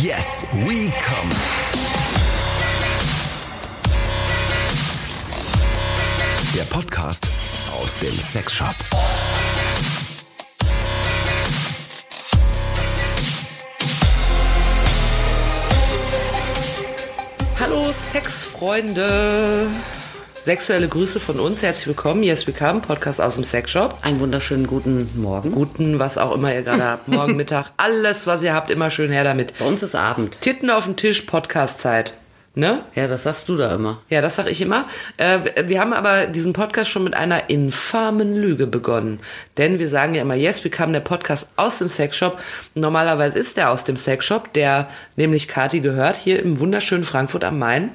[0.00, 1.28] Yes, we come.
[6.54, 7.28] Der Podcast
[7.78, 8.74] aus dem Sexshop.
[17.60, 19.68] Hallo Sexfreunde.
[20.42, 21.62] Sexuelle Grüße von uns.
[21.62, 22.24] Herzlich willkommen.
[22.24, 22.80] Yes, we come.
[22.80, 23.98] Podcast aus dem Sexshop.
[24.02, 25.52] Einen wunderschönen guten Morgen.
[25.52, 27.06] Guten, was auch immer ihr gerade habt.
[27.06, 27.66] Morgen, Mittag.
[27.76, 29.56] Alles, was ihr habt, immer schön her damit.
[29.60, 30.40] Bei uns ist Abend.
[30.40, 32.14] Titten auf dem Tisch, Podcast-Zeit.
[32.56, 32.84] Ne?
[32.96, 34.02] Ja, das sagst du da immer.
[34.08, 34.86] Ja, das sag ich immer.
[35.16, 39.20] Äh, wir haben aber diesen Podcast schon mit einer infamen Lüge begonnen.
[39.58, 42.40] Denn wir sagen ja immer, yes, wir kamen der Podcast aus dem Sexshop.
[42.74, 47.60] Normalerweise ist der aus dem Sexshop, der nämlich Kati gehört, hier im wunderschönen Frankfurt am
[47.60, 47.92] Main.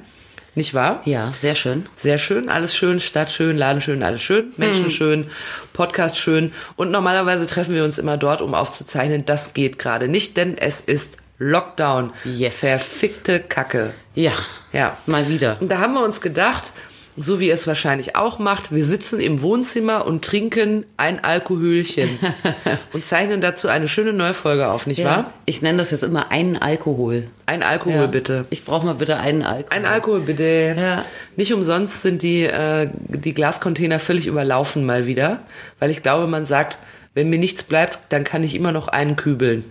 [0.58, 1.02] Nicht wahr?
[1.04, 1.86] Ja, sehr schön.
[1.94, 5.28] Sehr schön, alles schön, Stadt schön, Laden schön, alles schön, Menschen schön,
[5.72, 6.52] Podcast schön.
[6.74, 9.24] Und normalerweise treffen wir uns immer dort, um aufzuzeichnen.
[9.24, 12.12] Das geht gerade nicht, denn es ist Lockdown.
[12.24, 12.56] Yes.
[12.56, 13.94] Verfickte Kacke.
[14.16, 14.32] Ja,
[14.72, 14.96] Ja.
[15.06, 15.58] mal wieder.
[15.60, 16.72] Und da haben wir uns gedacht,
[17.20, 22.08] so wie ihr es wahrscheinlich auch macht, wir sitzen im Wohnzimmer und trinken ein Alkoholchen
[22.92, 25.04] und zeichnen dazu eine schöne neue Folge auf, nicht Ja.
[25.06, 25.32] wahr?
[25.46, 27.28] Ich nenne das jetzt immer einen Alkohol.
[27.46, 28.06] Ein Alkohol Ja.
[28.06, 28.44] bitte.
[28.50, 29.66] Ich brauche mal bitte einen Alkohol.
[29.70, 30.74] Ein Alkohol bitte.
[30.78, 31.04] Ja.
[31.36, 35.40] Nicht umsonst sind die, äh, die Glascontainer völlig überlaufen mal wieder,
[35.80, 36.78] weil ich glaube, man sagt,
[37.14, 39.64] wenn mir nichts bleibt, dann kann ich immer noch einen kübeln.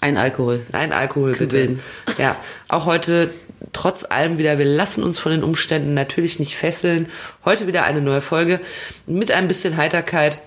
[0.00, 0.60] Ein Alkohol.
[0.72, 1.80] Ein Alkohol Kübeln.
[2.06, 2.20] bitte.
[2.22, 2.36] Ja,
[2.68, 3.30] auch heute
[3.72, 7.08] trotz allem wieder, wir lassen uns von den Umständen natürlich nicht fesseln.
[7.44, 8.60] Heute wieder eine neue Folge
[9.06, 10.38] mit ein bisschen Heiterkeit,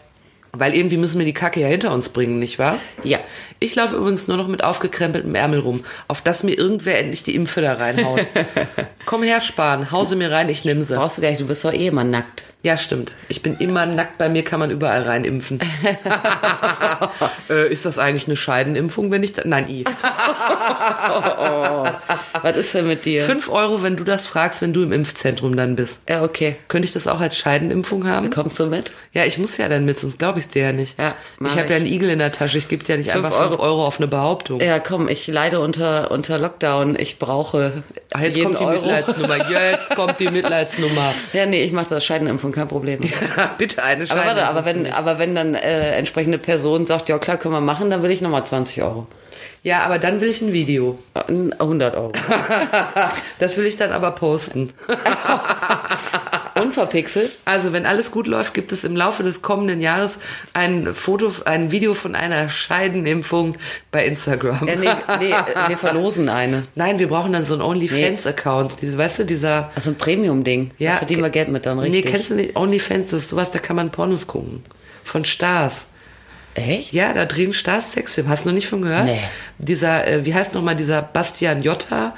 [0.52, 2.80] weil irgendwie müssen wir die Kacke ja hinter uns bringen, nicht wahr?
[3.04, 3.20] Ja.
[3.60, 7.36] Ich laufe übrigens nur noch mit aufgekrempeltem Ärmel rum, auf dass mir irgendwer endlich die
[7.36, 8.26] Impfe da reinhaut.
[9.06, 10.96] Komm her, Spahn, hause mir rein, ich nimm sie.
[10.96, 12.44] Brauchst du gar nicht, du bist doch eh immer nackt.
[12.66, 13.14] Ja, stimmt.
[13.30, 15.60] Ich bin immer nackt, bei mir kann man überall reinimpfen.
[17.52, 19.84] äh, ist das eigentlich eine Scheidenimpfung, wenn ich da Nein, i.
[22.42, 23.22] Was ist denn mit dir?
[23.22, 26.02] Fünf Euro, wenn du das fragst, wenn du im Impfzentrum dann bist.
[26.10, 26.56] Ja, okay.
[26.68, 28.32] Könnte ich das auch als Scheidenimpfung haben?
[28.32, 28.94] Kommst du mit?
[29.14, 30.98] Ja, ich muss ja dann mit, sonst glaube ich es dir ja nicht.
[30.98, 31.14] Ja,
[31.46, 32.58] ich habe ja einen Igel in der Tasche.
[32.58, 33.62] Ich gebe dir ja nicht Fünf einfach fünf Euro.
[33.62, 34.60] Euro auf eine Behauptung.
[34.60, 36.98] Ja, komm, ich leide unter, unter Lockdown.
[36.98, 37.84] Ich brauche
[38.14, 38.82] Ach, jetzt kommt die Euro.
[38.82, 39.52] Mitleidsnummer.
[39.52, 41.14] Jetzt kommt die Mitleidsnummer.
[41.34, 43.02] Ja, nee, ich mache das Scheidenimpfung, kein Problem.
[43.58, 44.26] Bitte eine Aber Scheidenimpfung.
[44.26, 47.90] warte, aber wenn, aber wenn dann äh, entsprechende Person sagt, ja klar, können wir machen,
[47.90, 49.08] dann will ich nochmal 20 Euro.
[49.64, 50.98] Ja, aber dann will ich ein Video.
[51.14, 52.12] Äh, 100 Euro.
[53.40, 54.72] Das will ich dann aber posten.
[56.62, 57.38] Unverpixelt?
[57.46, 60.20] Also, wenn alles gut läuft, gibt es im Laufe des kommenden Jahres
[60.54, 63.58] ein Foto, ein Video von einer Scheidenimpfung
[63.92, 64.68] bei Instagram.
[64.68, 64.90] Ja, nee,
[65.20, 66.64] nee, äh, wir verlosen eine.
[66.76, 68.74] Nein, wir brauchen dann so einen OnlyFans-Account.
[68.82, 69.72] Diese- Weißt du, dieser.
[69.76, 70.72] Also ein Premium-Ding.
[70.78, 72.06] Ja, da verdienen wir Geld mit dann, richtig.
[72.06, 72.56] Nee, kennst du nicht?
[72.56, 74.64] OnlyFans, das ist sowas, da kann man Pornos gucken.
[75.04, 75.88] Von Stars.
[76.56, 76.94] Echt?
[76.94, 78.30] Ja, da drehen Stars Sexfilme.
[78.30, 79.06] Hast du noch nicht von gehört?
[79.06, 79.20] Nee.
[79.58, 82.16] Dieser, äh, wie heißt nochmal, dieser Bastian Jotta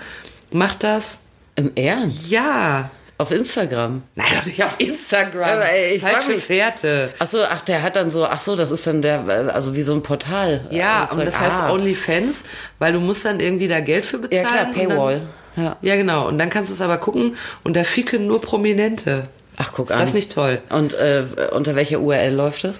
[0.51, 1.21] macht das?
[1.55, 2.29] Im Ernst?
[2.29, 2.91] Ja.
[3.19, 4.03] Auf Instagram?
[4.15, 5.49] Nein, doch nicht auf Instagram.
[5.49, 7.09] Aber, ich Falsche mich- Fährte.
[7.17, 9.75] Ach so, ach, der hat dann so, ach so, das ist dann der, äh, also
[9.75, 10.67] wie so ein Portal.
[10.69, 11.71] Ja, Äh, und das heißt ah.
[11.71, 12.43] OnlyFans,
[12.77, 14.47] weil du musst dann irgendwie da Geld für Ja bezahlen.
[14.47, 15.21] klar, und Paywall.
[15.55, 15.77] Dann, Ja.
[15.81, 16.27] ja, genau.
[16.27, 19.23] Und dann kannst du es aber gucken und da ficken nur Prominente.
[19.57, 20.01] Ach, guck Ist an.
[20.01, 20.61] das nicht toll?
[20.69, 22.75] Und äh, unter welcher URL läuft das?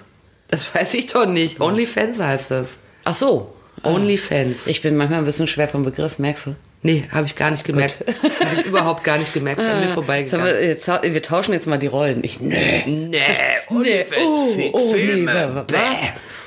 [0.50, 1.60] Das weiß ich doch nicht.
[1.60, 2.78] OnlyFans heißt das.
[3.06, 3.54] Ach so.
[3.84, 4.68] OnlyFans.
[4.68, 6.56] Ich bin manchmal ein bisschen schwer vom Begriff, merkst du?
[6.84, 7.98] Nee, habe ich gar nicht gemerkt.
[8.40, 9.60] habe ich überhaupt gar nicht gemerkt.
[9.62, 10.46] Ist an mir haben vorbeigegangen.
[10.46, 12.24] wir, jetzt, wir tauschen jetzt mal die Rollen.
[12.24, 12.84] Ich, nee.
[12.86, 13.22] Nee,
[13.70, 15.66] OnlyFans, oh, oh, nee, Filme.
[15.68, 15.74] Bäh.
[15.76, 16.00] was?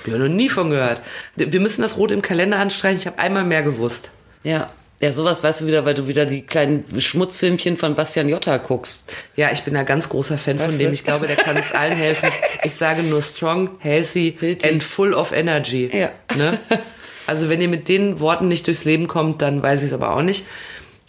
[0.07, 1.03] Ich noch nie von gehört.
[1.37, 2.99] Wir müssen das rot im Kalender anstreichen.
[2.99, 4.11] Ich habe einmal mehr gewusst.
[4.43, 4.71] Ja.
[5.03, 9.03] Ja, sowas weißt du wieder, weil du wieder die kleinen Schmutzfilmchen von Bastian Jotta guckst.
[9.35, 10.89] Ja, ich bin ein ganz großer Fan von Weißt dem.
[10.89, 10.93] du?
[10.93, 12.29] Ich glaube, der kann uns allen helfen.
[12.65, 14.69] Ich sage nur strong, healthy Healthy.
[14.69, 15.91] and full of energy.
[15.91, 16.11] Ja.
[16.37, 16.59] Ne?
[17.31, 20.17] Also wenn ihr mit den Worten nicht durchs Leben kommt, dann weiß ich es aber
[20.17, 20.45] auch nicht.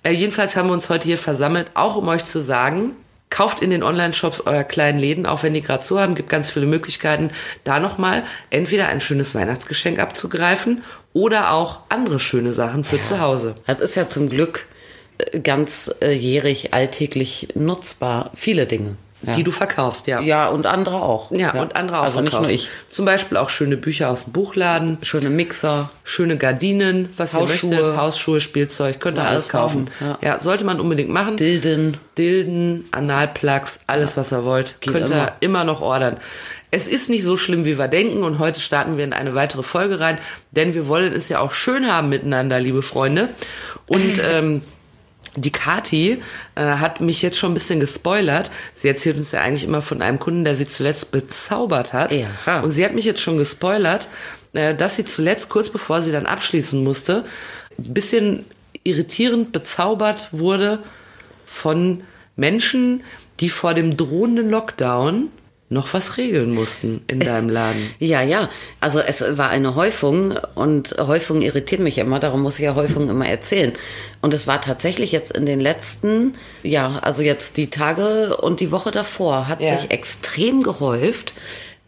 [0.04, 2.92] Äh, jedenfalls haben wir uns heute hier versammelt, auch um euch zu sagen,
[3.32, 6.52] kauft in den Online-Shops eurer kleinen Läden, auch wenn die gerade so haben, gibt ganz
[6.52, 7.32] viele Möglichkeiten,
[7.64, 10.84] da nochmal entweder ein schönes Weihnachtsgeschenk abzugreifen
[11.14, 13.56] oder auch andere schöne Sachen für zu Hause.
[13.66, 14.68] Das ist ja zum Glück
[15.18, 18.30] äh, ganz äh, jährig, alltäglich nutzbar.
[18.36, 18.96] Viele Dinge.
[19.24, 19.36] Ja.
[19.36, 20.20] Die du verkaufst, ja.
[20.22, 21.30] ja, und andere auch.
[21.32, 22.56] Ja, und andere auch Also nicht nur verkaufen.
[22.56, 22.70] ich.
[22.90, 25.92] Zum Beispiel auch schöne Bücher aus dem Buchladen, Schöne Mixer.
[26.04, 27.70] schöne Gardinen, was Hausschuhe.
[27.72, 29.90] ihr möchtet, Hausschuhe, Spielzeug, könnt ihr Ja, alles kaufen.
[30.00, 30.40] kaufen, Ja.
[30.40, 31.38] sollte man unbedingt machen.
[31.38, 31.98] Dilden.
[32.18, 35.32] Dilden, Analplugs, alles was ihr wollt, Geht könnt ihr immer.
[35.40, 36.18] immer noch ordern.
[36.72, 39.62] Es ist nicht so schlimm, wie wir denken und heute starten wir in eine weitere
[39.62, 40.18] Folge rein,
[40.52, 43.30] denn wir wollen es ja auch schön haben miteinander, liebe Freunde.
[43.88, 44.62] Und ähm,
[45.36, 46.22] die Kati
[46.56, 48.52] äh, hat mich jetzt schon ein bisschen gespoilert.
[48.76, 52.12] Sie erzählt uns ja eigentlich immer von einem Kunden, der sie zuletzt bezaubert hat.
[52.12, 52.62] Ja.
[52.62, 54.08] Und sie hat mich jetzt schon gespoilert,
[54.54, 57.24] äh, dass sie zuletzt, kurz bevor sie dann abschließen musste,
[57.78, 58.46] ein bisschen
[58.84, 60.80] irritierend bezaubert wurde
[61.46, 62.04] von
[62.36, 63.04] Menschen,
[63.40, 65.30] die vor dem drohenden Lockdown
[65.72, 67.90] noch was regeln mussten in deinem Laden.
[67.98, 68.50] Ja, ja.
[68.82, 73.10] Also es war eine Häufung und Häufung irritiert mich immer, darum muss ich ja Häufung
[73.10, 73.72] immer erzählen.
[74.22, 78.72] Und es war tatsächlich jetzt in den letzten, ja, also jetzt die Tage und die
[78.72, 79.80] Woche davor hat Ja.
[79.80, 81.34] sich extrem gehäuft,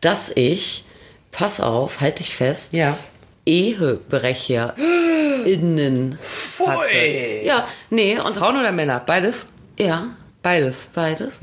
[0.02, 0.86] dass ich,
[1.32, 2.98] pass auf, halt dich fest, Ja.
[3.46, 6.18] EhebrecherInnen
[6.66, 6.98] hatte.
[7.44, 9.02] Ja, nee, und Frauen oder Männer?
[9.06, 9.48] Beides?
[9.78, 10.08] ja,
[10.42, 10.88] Beides.
[10.94, 11.40] Beides.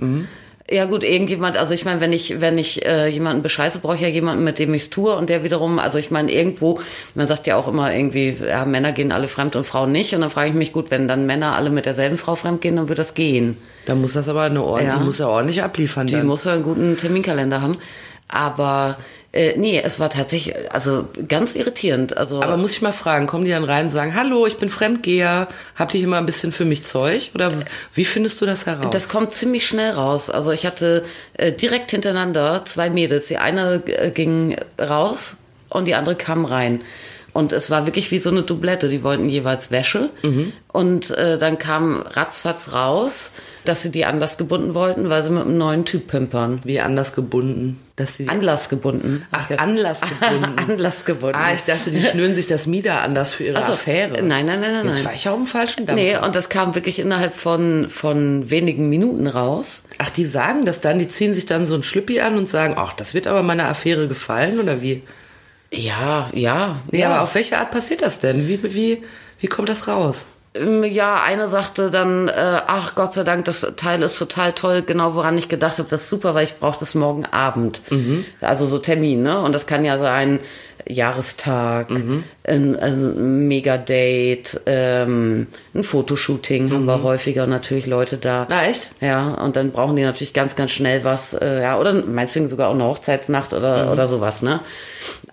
[0.73, 4.03] Ja gut, irgendjemand, also ich meine, wenn ich, wenn ich äh, jemanden bescheiße, brauche ich
[4.03, 6.79] ja jemanden, mit dem ich es tue und der wiederum, also ich meine, irgendwo,
[7.17, 10.15] man sagt ja auch immer irgendwie, ja, Männer gehen alle fremd und Frauen nicht.
[10.15, 12.77] Und dann frage ich mich, gut, wenn dann Männer alle mit derselben Frau fremd gehen,
[12.77, 13.57] dann wird das gehen.
[13.87, 14.99] Da muss das aber eine Ordnung, Ja.
[14.99, 16.07] die muss ja ordentlich abliefern.
[16.07, 16.27] Die dann.
[16.29, 17.73] muss ja einen guten Terminkalender haben.
[18.29, 18.97] Aber
[19.33, 22.17] äh, nee, es war tatsächlich, also ganz irritierend.
[22.17, 24.71] Also aber muss ich mal fragen, kommen die dann rein und sagen, hallo, ich bin
[24.71, 25.47] Fremdgeher,
[25.77, 27.31] habt ihr immer ein bisschen für mich Zeug?
[27.35, 27.53] Oder
[27.95, 28.93] wie findest du das heraus?
[28.93, 30.31] Das kommt ziemlich schnell raus.
[30.31, 31.05] Also ich hatte
[31.35, 33.29] äh, direkt hintereinander zwei Mädels.
[33.29, 35.37] Die eine äh, ging raus
[35.69, 36.81] und die andere kam rein.
[37.33, 38.89] Und es war wirklich wie so eine Doublette.
[38.89, 40.11] Die wollten jeweils Wäsche.
[40.73, 43.31] Und äh, dann kam ratzfatz raus,
[43.65, 46.61] dass sie die Anlass gebunden wollten, weil sie mit einem neuen Typ pimpern.
[46.65, 47.79] wie anders gebunden?
[48.01, 49.27] Dass die Anlass gebunden.
[49.31, 50.59] Ach, Anlass gebunden.
[50.71, 51.37] Anlass gebunden.
[51.37, 53.75] Ah, ich dachte, die schnüren sich das Mieder anders für ihre Ach so.
[53.75, 54.23] Affäre.
[54.23, 56.03] Nein, nein, nein, nein, Jetzt war ich auch im falschen Dampfer.
[56.03, 59.85] Nee, und das kam wirklich innerhalb von, von wenigen Minuten raus.
[59.99, 62.75] Ach, die sagen das dann, die ziehen sich dann so ein Schlüppi an und sagen,
[62.79, 65.03] ach, das wird aber meiner Affäre gefallen, oder wie?
[65.71, 66.81] Ja, ja.
[66.91, 67.11] Nee, ja.
[67.11, 68.49] aber auf welche Art passiert das denn?
[68.49, 69.03] Wie, wie,
[69.41, 70.27] wie kommt das raus?
[70.55, 72.33] Ähm, Ja, eine sagte dann, äh,
[72.67, 76.03] ach Gott sei Dank, das Teil ist total toll, genau woran ich gedacht habe, das
[76.03, 77.83] ist super, weil ich brauche das morgen Abend.
[78.41, 79.41] Also so Termin, ne?
[79.43, 80.41] Und das kann ja sein
[80.89, 88.47] Jahrestag, ein, ein Mega-Date, ähm, ein Fotoshooting haben wir häufiger natürlich Leute da.
[88.51, 88.91] Na, echt?
[89.01, 92.71] Ja, und dann brauchen die natürlich ganz, ganz schnell was, äh, ja, oder meinetwegen sogar
[92.71, 94.61] auch eine Hochzeitsnacht oder, oder sowas, ne?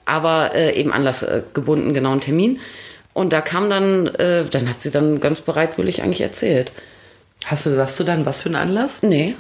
[0.05, 2.59] Aber äh, eben anlassgebunden, äh, gebunden, genau einen Termin.
[3.17, 6.71] Und da kam dann, äh, dann hat sie dann ganz bereitwillig eigentlich erzählt.
[7.45, 8.99] Hast du, sagst du dann, was für ein Anlass?
[9.01, 9.33] Nee.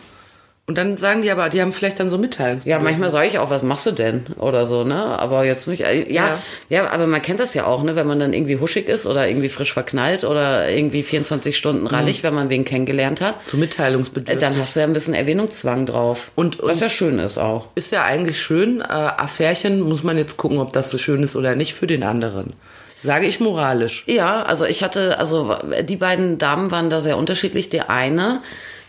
[0.65, 2.63] Und dann sagen die aber, die haben vielleicht dann so Mitteilungen.
[2.65, 4.25] Ja, manchmal sage ich auch, was machst du denn?
[4.39, 4.95] Oder so, ne?
[5.19, 5.81] Aber jetzt nicht.
[5.85, 7.95] Äh, ja, ja, aber man kennt das ja auch, ne?
[7.95, 12.23] Wenn man dann irgendwie huschig ist oder irgendwie frisch verknallt oder irgendwie 24 Stunden rallig,
[12.23, 13.35] wenn man wen kennengelernt hat.
[13.45, 14.39] So Äh, mitteilungsbedürftig.
[14.39, 16.31] Dann hast du ja ein bisschen Erwähnungszwang drauf.
[16.33, 17.67] Und- was und- ja schön ist auch.
[17.75, 18.81] ist ja eigentlich schön.
[18.81, 22.01] Äh, Affärchen muss man jetzt gucken, ob das so schön ist oder nicht für den
[22.01, 22.53] anderen.
[22.99, 24.03] Sage ich moralisch.
[24.07, 27.69] Ja, also ich hatte, also die beiden Damen waren da sehr unterschiedlich.
[27.69, 28.41] Die eine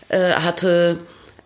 [0.09, 0.97] äh, hatte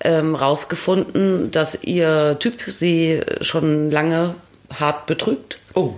[0.01, 4.35] ähm, rausgefunden, dass ihr Typ sie schon lange
[4.79, 5.93] hart betrügt Oh,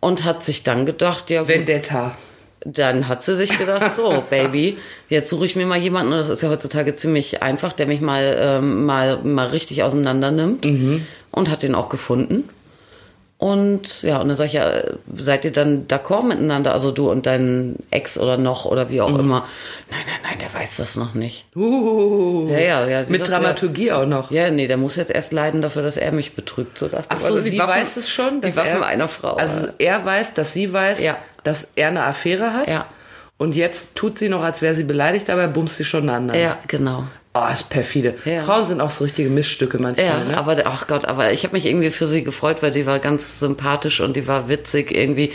[0.00, 2.16] und hat sich dann gedacht, ja gut, Vendetta.
[2.64, 4.78] dann hat sie sich gedacht, so Baby,
[5.08, 8.00] jetzt suche ich mir mal jemanden, und das ist ja heutzutage ziemlich einfach, der mich
[8.00, 10.66] mal ähm, mal mal richtig auseinander nimmt
[11.30, 12.48] und hat den auch gefunden.
[13.38, 14.66] Und ja, und dann sag ich ja,
[15.12, 19.10] seid ihr dann d'accord miteinander, also du und dein Ex oder noch oder wie auch
[19.18, 19.44] immer.
[19.90, 21.44] Nein, nein, nein, der weiß das noch nicht.
[21.54, 23.00] Uh, Ja, ja, ja.
[23.08, 24.30] mit sagt, Dramaturgie auch noch.
[24.30, 26.78] Ja, ja, nee, der muss jetzt erst leiden dafür, dass er mich betrügt.
[26.78, 28.40] So dachte Ach so, Also sie Waffen- weiß es schon.
[28.40, 29.34] Die dass Waffen er, einer Frau.
[29.34, 31.18] Also er weiß, dass sie weiß, Ja.
[31.44, 32.68] dass er eine Affäre hat.
[32.68, 32.86] Ja.
[33.36, 36.40] Und jetzt tut sie noch, als wäre sie beleidigt, dabei bumst sie schon anderen.
[36.40, 37.04] ja, genau.
[37.36, 38.14] Oh, ist perfide.
[38.24, 38.44] Ja.
[38.44, 40.06] Frauen sind auch so richtige Missstücke manchmal.
[40.06, 40.38] Ja, ne?
[40.38, 43.40] aber ach Gott, aber ich habe mich irgendwie für sie gefreut, weil die war ganz
[43.40, 45.32] sympathisch und die war witzig irgendwie,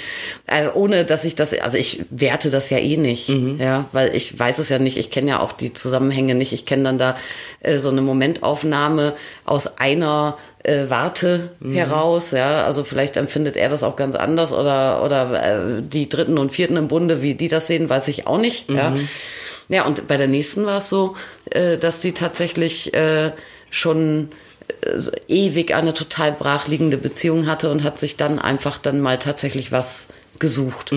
[0.47, 4.37] äh, ohne dass ich das, also ich werte das ja eh nicht, ja, weil ich
[4.37, 7.17] weiß es ja nicht, ich kenne ja auch die Zusammenhänge nicht, ich kenne dann da
[7.59, 9.13] äh, so eine Momentaufnahme
[9.45, 15.03] aus einer äh, Warte heraus, ja, also vielleicht empfindet er das auch ganz anders oder
[15.03, 18.39] oder äh, die Dritten und Vierten im Bunde, wie die das sehen, weiß ich auch
[18.39, 18.93] nicht, ja.
[19.71, 21.15] Ja, und bei der nächsten war es so,
[21.49, 23.31] äh, dass die tatsächlich äh,
[23.69, 24.29] schon
[24.81, 24.99] äh,
[25.29, 30.09] ewig eine total brachliegende Beziehung hatte und hat sich dann einfach dann mal tatsächlich was
[30.39, 30.91] gesucht.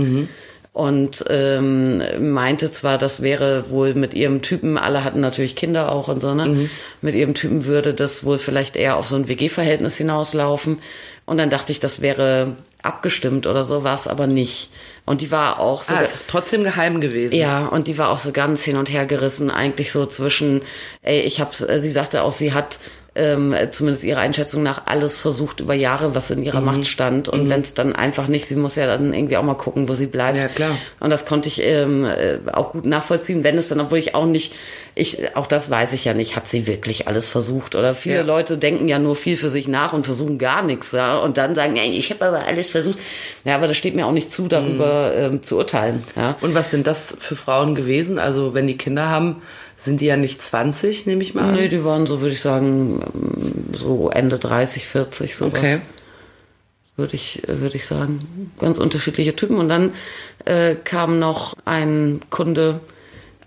[0.73, 6.09] Und ähm, meinte zwar, das wäre wohl mit ihrem Typen, alle hatten natürlich Kinder auch
[6.09, 6.69] und so, ne?
[7.00, 10.81] Mit ihrem Typen würde das wohl vielleicht eher auf so ein WG-Verhältnis hinauslaufen.
[11.26, 14.71] Und dann dachte ich, das wäre abgestimmt oder so, war es aber nicht.
[15.06, 15.94] Und die war auch so.
[15.94, 17.34] ah, es ist trotzdem geheim gewesen.
[17.34, 20.62] Ja, und die war auch so ganz hin und her gerissen, eigentlich so zwischen,
[21.02, 22.78] ey, ich hab's, äh, sie sagte auch, sie hat
[23.16, 26.66] ähm, zumindest ihrer Einschätzung nach, alles versucht über Jahre, was in ihrer Mhm.
[26.66, 27.28] Macht stand.
[27.28, 29.94] Und wenn es dann einfach nicht, sie muss ja dann irgendwie auch mal gucken, wo
[29.94, 30.37] sie bleibt.
[30.37, 30.76] Ja, klar.
[31.00, 34.26] Und das konnte ich ähm, äh, auch gut nachvollziehen, wenn es dann, obwohl ich auch
[34.26, 34.54] nicht,
[34.97, 37.75] ich, auch das weiß ich ja nicht, hat sie wirklich alles versucht?
[37.75, 38.23] Oder viele Ja.
[38.23, 41.54] Leute denken ja nur viel für sich nach und versuchen gar nichts, ja, und dann
[41.54, 42.99] sagen, nein, ich habe aber alles versucht.
[43.44, 46.37] Ja, aber das steht mir auch nicht zu, darüber ähm, zu urteilen, ja.
[46.40, 48.18] Und was sind das für Frauen gewesen?
[48.18, 49.42] Also wenn die Kinder haben,
[49.76, 51.54] sind die ja nicht 20, nehme ich mal an.
[51.54, 53.00] Nee, die waren so, würde ich sagen,
[53.73, 55.59] so Ende 30, 40, sowas.
[55.59, 55.81] Okay.
[56.97, 58.52] Würde ich, würde ich sagen.
[58.61, 59.57] Ganz unterschiedliche Typen.
[59.59, 59.93] Und dann
[60.45, 62.81] äh, kam noch ein Kunde,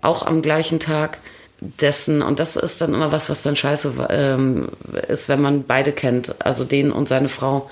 [0.02, 1.18] auch am gleichen Tag,
[1.60, 4.68] dessen, und das ist dann immer was, was dann scheiße ähm,
[5.08, 7.68] ist, wenn man beide kennt, also den und seine Frau,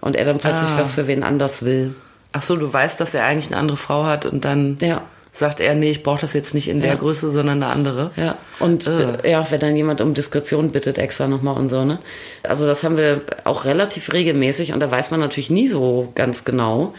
[0.00, 0.78] und er dann plötzlich Ah.
[0.78, 1.94] was für wen anders will.
[2.32, 5.02] Ach so, du weißt, dass er eigentlich eine andere Frau hat und dann Ja.
[5.38, 6.96] Sagt er, nee, ich brauche das jetzt nicht in der Ja.
[6.96, 8.10] Größe, sondern eine andere.
[8.16, 9.16] Ja, und Ah.
[9.22, 11.98] äh, ja, wenn dann jemand um Diskretion bittet, extra nochmal und so, ne?
[12.42, 16.44] Also das haben wir auch relativ regelmäßig und da weiß man natürlich nie so ganz
[16.44, 16.94] genau,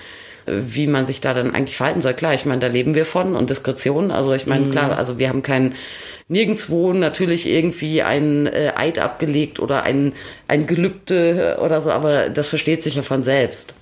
[0.45, 2.13] äh, wie man sich da dann eigentlich verhalten soll.
[2.13, 4.11] Klar, ich meine, da leben wir von und Diskretion.
[4.11, 5.73] Also ich meine, klar, also wir haben kein
[6.29, 10.13] nirgendwo natürlich irgendwie ein äh, Eid abgelegt oder ein,
[10.47, 13.73] ein Gelübde oder so, aber das versteht sich ja von selbst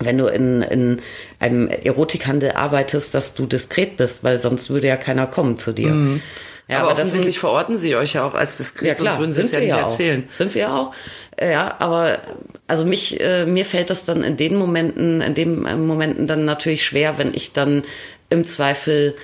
[0.00, 1.02] wenn du in, in
[1.38, 6.20] einem Erotikhandel arbeitest, dass du diskret bist, weil sonst würde ja keiner kommen zu dir.
[6.68, 9.20] Ja, aber, das offensichtlich sind, verorten sie euch ja auch als diskret, ja klar, sonst
[9.20, 9.90] würden sie es sind ja nicht ja auch.
[9.90, 10.28] erzählen.
[10.30, 10.92] Sind wir auch.
[11.36, 12.18] Äh, Ja, aber
[12.68, 16.44] also mich, äh, mir fällt das dann in den Momenten, in den äh, Momenten dann
[16.44, 17.82] natürlich schwer, wenn ich dann
[18.28, 19.16] im Zweifel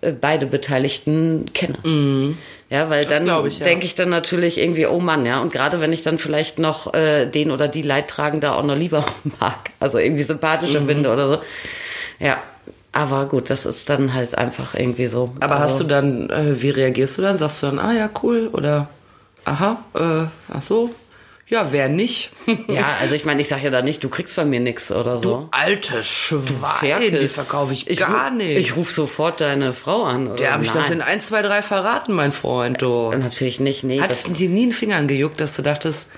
[0.00, 2.36] äh, beide Beteiligten kenne.
[2.70, 3.64] Ja, weil dann glaub ich, ja.
[3.64, 5.40] denke ich dann natürlich irgendwie, oh Mann, ja.
[5.40, 9.04] Und gerade wenn ich dann vielleicht noch äh, den oder die Leidtragende auch noch lieber
[9.40, 11.38] mag, also irgendwie sympathischer finde oder so.
[12.20, 12.38] Ja.
[12.92, 15.32] Aber gut, das ist dann halt einfach irgendwie so.
[15.40, 17.38] Aber also, hast du dann, äh, wie reagierst du dann?
[17.38, 18.88] Sagst du dann, ah ja, cool oder
[19.44, 20.90] aha, äh, ach so,
[21.50, 22.30] ja, wer nicht?
[22.68, 25.18] Ja, also ich meine, ich sage ja da nicht, du kriegst bei mir nichts oder
[25.18, 25.48] so.
[25.50, 28.58] Alte Schwein, die verkaufe ich, Ich gar nicht.
[28.58, 30.28] Ich rufe sofort deine Frau an.
[30.28, 30.36] Oder?
[30.36, 31.08] Der habe ich das in Nein.
[31.08, 33.10] 1, 2, 3 verraten, mein Freund, du.
[33.12, 34.00] Natürlich nicht, nee.
[34.00, 36.10] Hat Das, es dir nie einen Finger angejuckt, dass du dachtest,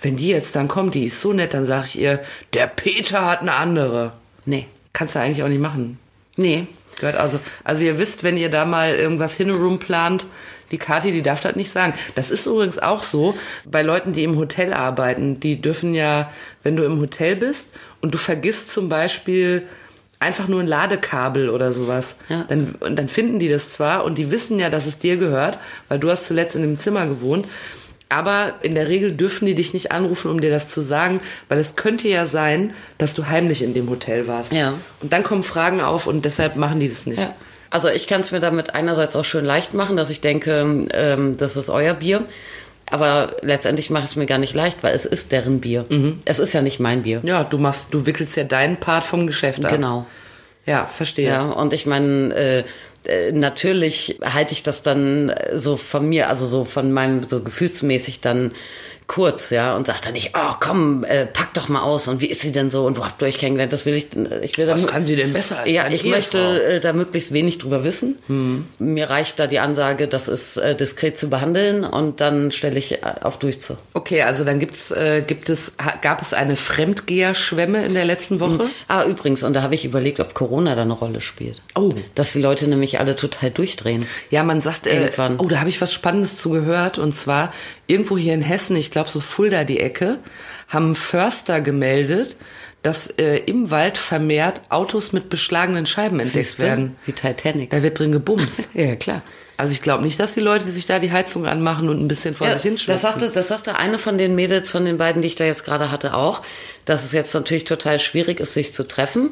[0.00, 2.20] wenn die jetzt dann kommt, die ist so nett, dann sage ich ihr,
[2.52, 4.12] der Peter hat eine andere.
[4.44, 4.66] nee.
[4.92, 5.98] Kannst du eigentlich auch nicht machen.
[6.36, 6.66] Nee.
[7.00, 10.26] Gehört also, also ihr wisst, wenn ihr da mal irgendwas Room plant,
[10.72, 11.94] die Kathi, die darf das nicht sagen.
[12.16, 15.38] Das ist übrigens auch so bei Leuten, die im Hotel arbeiten.
[15.38, 16.32] Die dürfen ja,
[16.64, 19.62] wenn du im Hotel bist und du vergisst zum Beispiel
[20.18, 22.44] einfach nur ein Ladekabel oder sowas, Ja.
[22.48, 25.58] dann, und dann finden die das zwar und die wissen ja, dass es dir gehört,
[25.88, 27.46] weil du hast zuletzt in dem Zimmer gewohnt.
[28.08, 31.58] Aber in der Regel dürfen die dich nicht anrufen, um dir das zu sagen, weil
[31.58, 34.52] es könnte ja sein, dass du heimlich in dem Hotel warst.
[34.52, 34.74] Ja.
[35.00, 37.20] Und dann kommen Fragen auf und deshalb machen die das nicht.
[37.20, 37.34] Ja.
[37.72, 41.36] Also ich kann es mir damit einerseits auch schön leicht machen, dass ich denke, ähm,
[41.38, 42.22] das ist euer Bier.
[42.90, 45.86] Aber letztendlich mache ich es mir gar nicht leicht, weil es ist deren Bier.
[46.26, 47.22] Es ist ja nicht mein Bier.
[47.24, 49.72] Ja, du machst, du wickelst ja deinen Part vom Geschäft ab.
[49.72, 50.04] Genau.
[50.66, 51.28] Ja, verstehe.
[51.28, 52.64] Ja, und ich meine, äh,
[53.04, 58.20] äh, natürlich halte ich das dann so von mir, also so von meinem, so gefühlsmäßig
[58.20, 58.52] dann
[59.12, 62.26] kurz, ja, und sag dann nicht, oh komm, äh, pack doch mal aus und wie
[62.28, 63.70] ist sie denn so und wo habt ihr euch kennengelernt?
[63.70, 64.06] Das will ich,
[64.42, 66.08] ich will Was kann sie denn besser als Ja, ich Ehefrau?
[66.16, 68.16] möchte äh, da möglichst wenig drüber wissen.
[68.28, 68.64] Hm.
[68.78, 72.92] Mir reicht da die Ansage, das ist äh, diskret zu behandeln und dann stelle ich
[72.92, 73.76] äh, auf Durchzu.
[73.92, 78.64] Okay, also dann gibt's, äh, gibt es, gab es eine Fremdgeher-Schwemme in der letzten Woche?
[78.88, 81.60] Ah, übrigens, und da habe ich überlegt, ob Corona da eine Rolle spielt.
[81.74, 81.92] Oh.
[82.14, 84.06] Dass die Leute nämlich alle total durchdrehen.
[84.30, 85.38] Ja, man sagt, äh, Irgendwann.
[85.38, 86.96] oh, da habe ich was Spannendes zu gehört.
[86.96, 87.52] Und zwar
[87.86, 90.18] irgendwo hier in Hessen, ich glaube so Fulda die Ecke,
[90.68, 92.36] haben Förster gemeldet,
[92.82, 96.96] dass äh, im Wald vermehrt Autos mit beschlagenen Scheiben entdeckt werden.
[97.06, 97.70] Wie Titanic.
[97.70, 98.68] Da wird drin gebumst.
[98.74, 99.22] Ja, klar.
[99.56, 102.34] Also ich glaube nicht, dass die Leute sich da die Heizung anmachen und ein bisschen
[102.34, 102.94] vor Ja, sich hinschwitzen.
[102.94, 105.64] das sagte, das sagte eine von den Mädels von den beiden, die ich da jetzt
[105.64, 106.42] gerade hatte, auch,
[106.84, 109.30] dass es jetzt natürlich total schwierig ist, sich zu treffen.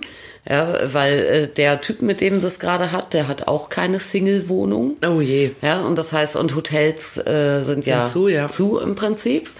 [0.49, 3.99] Ja, weil äh, der Typ, mit dem sie es gerade hat, der hat auch keine
[3.99, 4.97] Single-Wohnung.
[5.07, 5.51] Oh je.
[5.63, 8.49] Ja, und das heißt, und Hotels äh, sind, ja, zu, ja.
[8.49, 9.51] zu im Prinzip.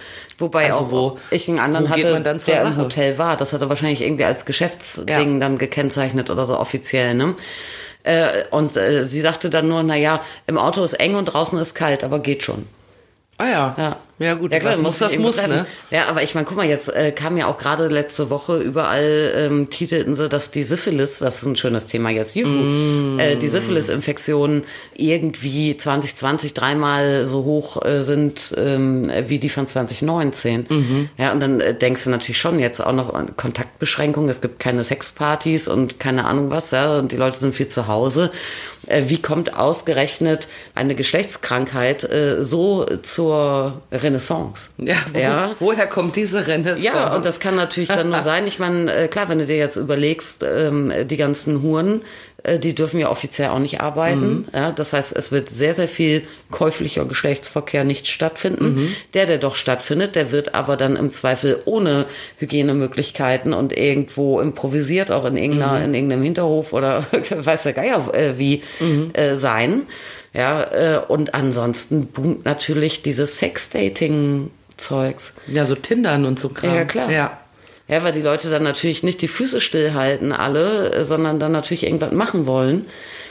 [0.41, 2.81] Wobei Also auch wo- ich einen anderen hatte, man dann zur der im Sache?
[2.81, 3.37] Hotel war.
[3.37, 5.39] Das hat er wahrscheinlich irgendwie als Geschäftsding Ja.
[5.39, 7.13] dann gekennzeichnet oder so offiziell.
[7.13, 7.35] Ne?
[8.03, 11.57] Äh, und äh, sie sagte dann nur, na ja, im Auto ist eng und draußen
[11.59, 12.67] ist kalt, aber geht schon.
[13.41, 13.75] Ah ja.
[13.77, 13.97] Ja.
[14.19, 15.61] Ja gut, Ja, klar, muss das muss, betreiben.
[15.61, 15.65] ne?
[15.89, 19.33] Ja, aber ich meine, guck mal, jetzt äh, kam ja auch gerade letzte Woche überall
[19.35, 23.19] ähm, titelten sie, dass die Syphilis, das ist ein schönes Thema jetzt, juhu, Mm.
[23.19, 24.63] äh, die Syphilis-Infektionen
[24.95, 30.67] irgendwie 2020 dreimal so hoch äh, sind ähm, wie die von 2019.
[30.69, 31.09] Mhm.
[31.17, 34.59] Ja, und dann äh, denkst du natürlich schon jetzt auch noch an Kontaktbeschränkungen, es gibt
[34.59, 38.29] keine Sexpartys und keine Ahnung was, ja, und die Leute sind viel zu Hause.
[38.91, 44.69] Äh, wie kommt ausgerechnet eine Geschlechtskrankheit äh, so zur Renaissance.
[44.77, 45.51] Ja, wo, ja.
[45.59, 46.83] woher kommt diese Renaissance?
[46.83, 48.47] Ja, und das kann natürlich dann nur sein.
[48.47, 52.01] Ich meine, äh, klar, wenn du dir jetzt überlegst, ähm, die ganzen Huren,
[52.59, 54.47] die dürfen ja offiziell auch nicht arbeiten.
[54.53, 58.95] Ja, das heißt, es wird sehr, sehr viel käuflicher Geschlechtsverkehr nicht stattfinden.
[59.13, 62.05] Der, der doch stattfindet, der wird aber dann im Zweifel ohne
[62.37, 68.37] Hygienemöglichkeiten und irgendwo improvisiert, auch in, irgendeiner, in irgendeinem Hinterhof oder weiß der Geier äh,
[68.37, 68.63] wie
[69.13, 69.83] äh, sein.
[70.33, 75.35] Ja, äh, und ansonsten boomt natürlich dieses Sex-Dating-Zeugs.
[75.47, 76.73] ja, so Tindern und so Kram.
[76.73, 77.11] Ja, klar.
[77.11, 77.40] Ja.
[77.87, 81.83] Ja, weil die Leute dann natürlich nicht die Füße stillhalten alle, äh, sondern dann natürlich
[81.83, 82.85] irgendwas machen wollen.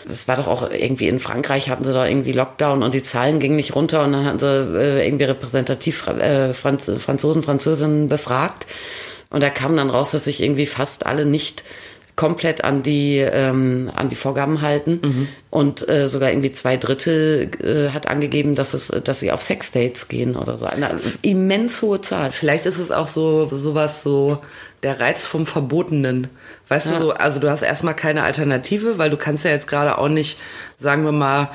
[0.09, 3.39] Es war doch auch irgendwie in Frankreich hatten sie da irgendwie Lockdown und die Zahlen
[3.39, 8.67] gingen nicht runter und dann hatten sie äh, irgendwie repräsentativ äh, Franz Franzosen, Französinnen befragt.
[9.31, 11.65] Und da kam dann raus, dass sich irgendwie fast alle nicht
[12.21, 17.95] komplett an die ähm, an die Vorgaben halten und äh, sogar irgendwie zwei Drittel äh,
[17.95, 20.91] hat angegeben, dass es dass sie auf Sexdates gehen oder so eine
[21.23, 22.31] immens hohe Zahl.
[22.31, 24.43] Vielleicht ist es auch so sowas so
[24.83, 26.29] der Reiz vom Verbotenen.
[26.69, 26.99] Weißt du Ja.
[26.99, 30.39] so, also du hast erstmal keine Alternative, weil du kannst ja jetzt gerade auch nicht,
[30.79, 31.49] sagen wir mal,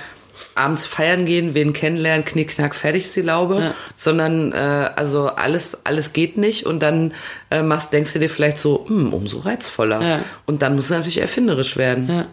[0.55, 3.73] abends feiern gehen, wen kennenlernen, knick, knack, fertig ist die Laube, Ja.
[3.95, 4.55] sondern äh,
[4.95, 7.13] also alles alles geht nicht und dann
[7.51, 10.01] äh, machst, denkst du dir vielleicht so, hm, umso reizvoller.
[10.01, 10.19] Ja.
[10.45, 12.07] Und dann muss es natürlich erfinderisch werden.
[12.09, 12.25] Ja.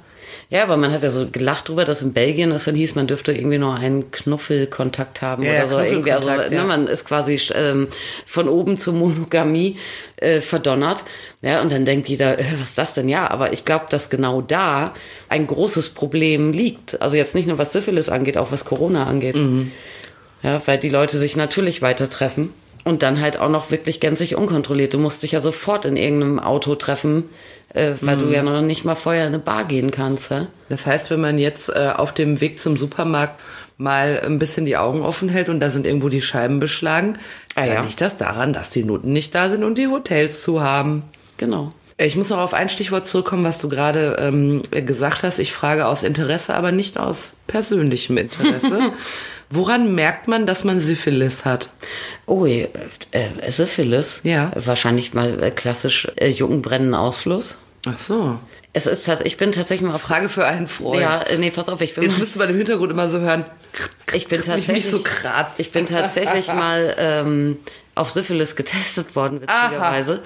[0.53, 3.07] Ja, aber man hat ja so gelacht drüber, dass in Belgien es dann hieß, man
[3.07, 5.79] dürfte irgendwie nur einen Knuffelkontakt haben Ja, oder so.
[5.79, 6.65] Irgendwie, also ne, ja.
[6.65, 7.89] man ist quasi ähm,
[8.27, 9.79] von oben zur Monogamie
[10.17, 11.07] äh, verdonnert.
[11.41, 13.09] Ja, und dann denkt jeder, äh, was ist das denn?
[13.09, 14.93] Ja, aber ich glaube, dass genau da
[15.31, 17.01] ein großes Problem liegt.
[17.01, 19.37] Also jetzt nicht nur was Syphilis angeht, auch was Corona angeht.
[20.43, 22.53] Ja, weil die Leute sich natürlich weiter treffen.
[22.85, 24.93] Und dann halt auch noch wirklich gänzlich unkontrolliert.
[24.93, 27.31] Du musst dich ja sofort in irgendeinem Auto treffen,
[27.75, 30.31] äh, weil du ja noch nicht mal vorher in eine Bar gehen kannst.
[30.31, 30.47] Ja?
[30.69, 33.41] Das heißt, wenn man jetzt äh, auf dem Weg zum Supermarkt
[33.79, 37.15] mal ein bisschen die Augen offen hält und da sind irgendwo die Scheiben beschlagen,
[37.55, 37.83] Ah, dann ja.
[37.83, 41.03] liegt das daran, dass die Noten nicht da sind und die Hotels zu haben.
[41.37, 41.73] Genau.
[41.99, 45.39] Ich muss noch auf ein Stichwort zurückkommen, was du gerade ähm, gesagt hast.
[45.39, 48.81] Ich frage aus Interesse, aber nicht aus persönlichem Interesse.
[49.55, 51.69] Woran merkt man, dass man Syphilis hat?
[52.25, 52.69] Oh, äh,
[53.11, 54.21] äh, Syphilis?
[54.25, 54.51] Ja.
[54.55, 57.57] Wahrscheinlich mal äh, klassisch äh, Juckenbrennen-Ausfluss.
[57.87, 58.39] Ach so.
[58.73, 60.01] Es ist ich bin tatsächlich mal auf.
[60.01, 61.03] Frage für einen Freund.
[61.03, 63.09] Ja, äh, nee, pass auf, ich bin Jetzt mal, müsst du bei dem Hintergrund immer
[63.09, 63.45] so hören.
[64.15, 65.61] ich bin tatsächlich nicht so kratzt.
[65.61, 67.59] Ich bin tatsächlich mal ähm,
[67.95, 70.23] auf Syphilis getestet worden, witzigerweise.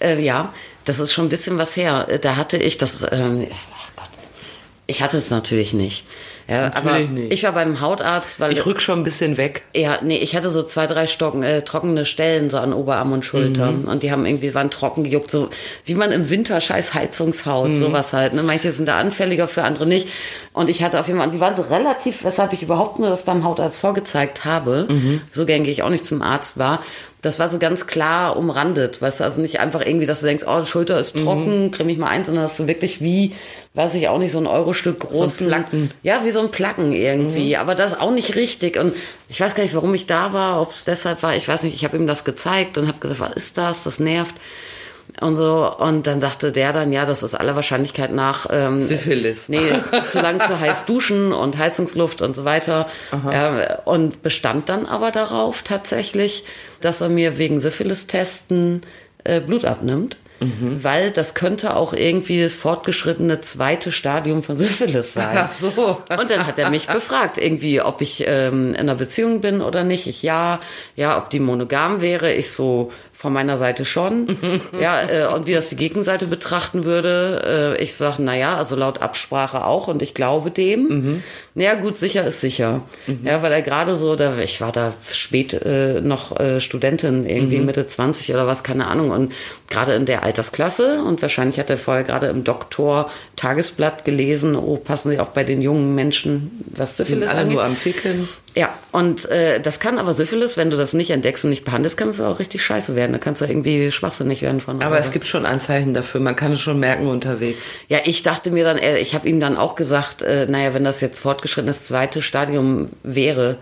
[0.00, 0.54] Äh, ja,
[0.86, 2.08] das ist schon ein bisschen was her.
[2.22, 3.02] Da hatte ich das.
[3.12, 4.09] Ähm, ach Gott,
[4.90, 6.04] ich hatte es natürlich nicht.
[6.48, 7.32] Ja, Natürlich aber nicht.
[7.32, 9.62] ich war beim Hautarzt, weil Ich rück schon ein bisschen weg.
[9.76, 13.24] Ja, nee, ich hatte so zwei, drei Stocken, äh, trockene Stellen so an Oberarm und
[13.24, 13.70] Schulter.
[13.70, 13.84] Mhm.
[13.86, 15.48] Und die haben irgendwie, waren trocken gejuckt, so
[15.84, 17.76] wie man im Winter scheiß Heizungshaut, Mhm.
[17.76, 18.32] sowas halt.
[18.34, 18.42] Ne?
[18.42, 20.08] Manche sind da anfälliger, für andere nicht.
[20.52, 23.22] Und ich hatte auf jeden Fall, die waren so relativ, weshalb ich überhaupt nur das
[23.22, 25.20] beim Hautarzt vorgezeigt habe, Mhm.
[25.30, 26.82] so gehe ich auch nicht zum Arzt war,
[27.22, 30.44] das war so ganz klar umrandet, weißt du, also nicht einfach irgendwie, dass du denkst,
[30.46, 31.24] oh, Schulter ist Mhm.
[31.24, 33.34] trocken, creme ich mal ein, sondern dass du wirklich wie,
[33.74, 35.90] weiß ich auch nicht, so ein Eurostück großen, Placken.
[36.02, 38.78] ja, wie so ein Placken irgendwie, aber das auch nicht richtig.
[38.78, 38.94] Und
[39.28, 41.74] ich weiß gar nicht, warum ich da war, ob es deshalb war, ich weiß nicht,
[41.74, 44.34] ich habe ihm das gezeigt und habe gesagt, was ist das, das nervt.
[45.20, 49.48] Und so, und dann sagte der dann, ja, das ist aller Wahrscheinlichkeit nach ähm, Syphilis.
[49.48, 52.88] Nee, zu lang zu heiß duschen und Heizungsluft und so weiter.
[53.12, 56.44] Ja, und bestand dann aber darauf tatsächlich,
[56.80, 58.82] dass er mir wegen Syphilis-Testen
[59.24, 60.16] äh, Blut abnimmt.
[60.42, 65.36] Weil das könnte auch irgendwie das fortgeschrittene zweite Stadium von Syphilis sein.
[65.36, 66.00] Ach so.
[66.08, 69.84] Und dann hat er mich befragt, irgendwie, ob ich ähm, in einer Beziehung bin oder
[69.84, 70.06] nicht.
[70.06, 70.60] Ich ja,
[70.96, 72.32] ja, ob die monogam wäre.
[72.32, 74.38] Ich so von meiner Seite schon.
[74.80, 77.76] ja, äh, und wie das die Gegenseite betrachten würde.
[77.78, 81.22] Äh, ich sag, na ja, also laut Absprache auch und ich glaube dem.
[81.54, 82.80] Ja, gut, sicher ist sicher.
[83.22, 87.58] Ja, weil er gerade so, da, ich war da spät äh, noch äh, Studentin, irgendwie
[87.58, 89.10] Mitte 20 oder was, keine Ahnung.
[89.10, 89.32] Und
[89.68, 94.76] gerade in der Altersklasse und wahrscheinlich hat er vorher gerade im Doktor Tagesblatt gelesen, oh,
[94.76, 97.54] passen Sie auf bei den jungen Menschen, was Syphilis alle angeht.
[97.54, 98.28] nur am Ficken.
[98.56, 101.96] Ja, und äh, das kann aber Syphilis, wenn du das nicht entdeckst und nicht behandelst,
[101.96, 103.12] kann es auch richtig scheiße werden.
[103.12, 104.82] Da kannst du irgendwie schwachsinnig werden von.
[104.82, 106.20] Aber es gibt schon Anzeichen dafür.
[106.20, 107.70] Man kann es schon merken unterwegs.
[107.88, 110.82] Ja, ich dachte mir dann, äh, ich habe ihm dann auch gesagt, äh, naja, wenn
[110.84, 113.58] das jetzt fortgeschrittenes zweite Stadium wäre,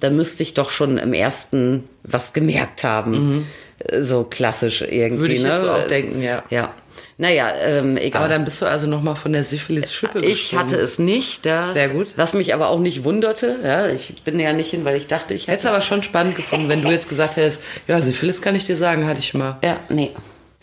[0.00, 3.46] dann müsste ich doch schon im ersten was gemerkt haben.
[3.78, 5.20] Äh, So klassisch irgendwie.
[5.20, 5.72] Würde ich ne?
[5.72, 6.42] auch denken, ja.
[6.50, 6.74] Ja.
[7.20, 8.22] Naja, ähm, egal.
[8.22, 11.44] Aber dann bist du also nochmal von der Syphilis-Schippe ich hatte es nicht.
[11.44, 11.66] Ja.
[11.66, 12.14] Sehr gut.
[12.16, 13.56] Was mich aber auch nicht wunderte.
[13.62, 15.68] Ja, ich bin ja nicht hin, weil ich dachte, ich hätte.
[15.68, 19.06] aber schon spannend gefunden, wenn du jetzt gesagt hättest, ja, Syphilis kann ich dir sagen,
[19.06, 19.58] hatte ich mal.
[19.62, 20.12] Ja, nee,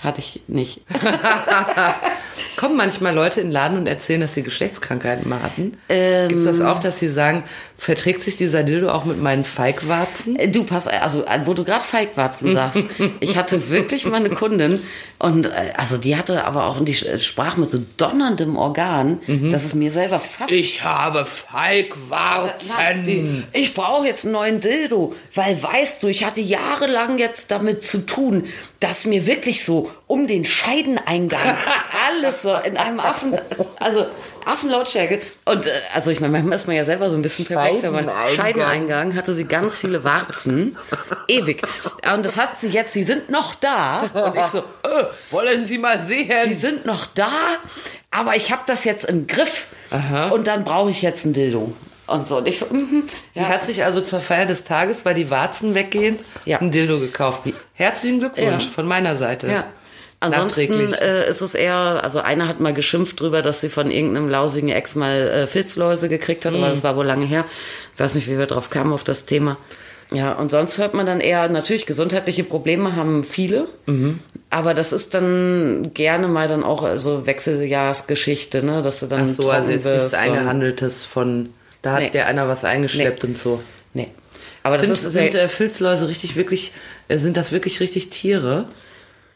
[0.03, 0.81] hatte ich nicht.
[2.55, 5.77] Kommen manchmal Leute in den Laden und erzählen, dass sie Geschlechtskrankheiten mal hatten?
[5.89, 6.27] Ähm.
[6.29, 7.43] Gibt es das auch, dass sie sagen,
[7.77, 10.35] verträgt sich dieser Dildo auch mit meinen Feigwarzen?
[10.35, 12.83] Äh, Du, pass, also, äh, wo du gerade Feigwarzen sagst,
[13.19, 14.81] ich hatte wirklich mal eine Kundin
[15.19, 19.19] und, äh, also, die hatte aber auch, die sprach mit so donnerndem Organ,
[19.51, 22.67] dass es mir selber fast Ich habe Feigwarzen.
[23.53, 28.05] Ich brauche jetzt einen neuen Dildo, weil weißt du, ich hatte jahrelang jetzt damit zu
[28.05, 28.45] tun,
[28.79, 31.57] dass mir wirklich so um den Scheideneingang
[32.07, 33.33] alles so in einem Affen,
[33.79, 34.05] also
[34.47, 37.83] Affenlautstärke und äh, also ich meine, manchmal ist man ja selber so ein bisschen perfekt,
[37.85, 38.35] aber Scheideneingang.
[38.35, 40.77] Scheideneingang hatte sie ganz viele Warzen,
[41.27, 41.61] ewig.
[42.13, 45.77] Und das hat sie jetzt, sie sind noch da und ich so, äh, Wollen Sie
[45.77, 46.53] mal die sehen?
[46.55, 47.31] sind noch da,
[48.11, 49.67] aber ich habe das jetzt im Griff
[50.31, 51.73] und dann brauche ich jetzt ein Dildo.
[52.07, 52.37] Und so.
[52.37, 53.03] Und ich so, mhm.
[53.35, 56.59] Die hat sich also zur Feier des Tages, weil die Warzen weggehen, Ja.
[56.59, 57.41] ein Dildo gekauft.
[57.73, 58.71] Herzlichen Glückwunsch Ja.
[58.73, 59.47] von meiner Seite.
[59.47, 59.65] Ja.
[60.19, 64.29] Ansonsten äh, ist es eher, also einer hat mal geschimpft drüber, dass sie von irgendeinem
[64.29, 66.59] lausigen Ex mal äh, Filzläuse gekriegt hat, Mhm.
[66.63, 67.45] aber das war wohl lange her.
[67.93, 69.57] Ich weiß nicht, wie wir drauf kamen auf das Thema.
[70.11, 74.19] Ja, und sonst hört man dann eher, natürlich gesundheitliche Probleme haben viele, Mhm.
[74.49, 79.27] aber das ist dann gerne mal dann auch so Wechseljahrsgeschichte, ne, dass du dann Ach
[79.27, 81.49] so, also jetzt nichts wirst und- Eingehandeltes von,
[81.81, 82.09] da hat Nee.
[82.09, 83.29] dir einer was eingeschleppt Nee.
[83.29, 83.61] und so.
[83.93, 84.07] Nee.
[84.63, 86.73] Aber Sind, das ist sind äh, Filzläuse richtig wirklich,
[87.07, 88.65] äh, sind das wirklich richtig Tiere?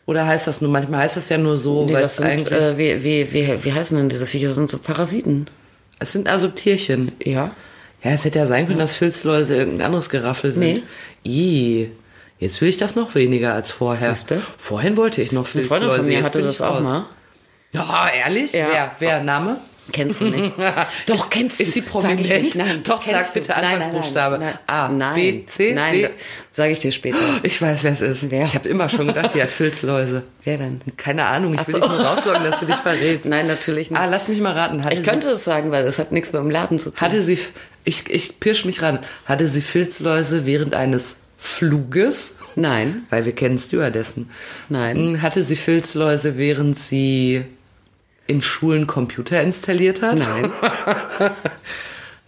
[0.06, 2.52] Oder heißt das nur, manchmal heißt das ja nur so, nee, weil das es eigentlich,
[2.52, 4.48] äh, wie, wie, wie, wie heißen denn diese Viecher?
[4.48, 5.48] Das sind so Parasiten.
[6.00, 7.12] es sind also Tierchen.
[7.24, 7.52] Ja.
[8.04, 10.60] Ja, es hätte ja sein können, dass Filzläuse irgendein anderes Geraffel sind.
[10.62, 10.82] Nee.
[11.24, 11.90] Ih,
[12.40, 14.14] jetzt will ich das noch weniger als vorher.
[14.16, 14.42] Siehste?
[14.58, 15.86] Vorhin wollte ich noch Eine Filzläuse.
[15.86, 16.88] Freundin von mir hatte das auch raus.
[16.88, 17.06] mal.
[17.74, 18.54] Ja, ehrlich?
[18.54, 18.68] Ja.
[18.72, 18.92] Wer?
[19.00, 19.24] Wer?
[19.24, 19.58] Name?
[19.92, 20.54] Kennst du nicht?
[21.08, 21.64] Doch, kennst du.
[21.64, 22.44] Ist sie Sag ich prominent?
[22.44, 22.56] nicht.
[22.56, 24.38] Nein, Doch, sag bitte Nein, nein, Anfangsbuchstabe.
[24.38, 26.10] Nein, A, nein, B, C, nein, D.
[26.52, 27.18] Sag ich dir später.
[27.44, 28.30] Ich weiß, wer es ist.
[28.32, 28.46] Wer?
[28.46, 30.24] Ich habe immer schon gedacht, die hat Filzläuse.
[30.44, 30.82] Wer denn?
[30.98, 31.90] Keine Ahnung, ich will Ach so.
[31.90, 33.26] dich nur rauslocken, dass du dich verrätst.
[33.26, 34.00] Nein, natürlich nicht.
[34.00, 34.84] Ah, lass mich mal raten.
[34.84, 37.00] Hatte ich könnte es sagen, weil es hat nichts mit dem Laden zu tun.
[37.02, 37.38] hatte sie,
[37.84, 42.38] ich, ich pirsch mich ran, hatte sie Filzläuse während eines Fluges?
[42.56, 44.30] Nein, Weil wir kennen Stewardessen.
[44.70, 44.96] nein.
[44.98, 47.46] Hm, Hatte sie Filzläuse, während sie
[48.32, 50.18] in Schulen Computer installiert hat?
[50.18, 50.52] Nein.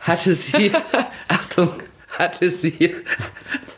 [0.03, 0.71] Hatte sie,
[1.29, 1.69] Achtung,
[2.09, 2.93] hatte sie,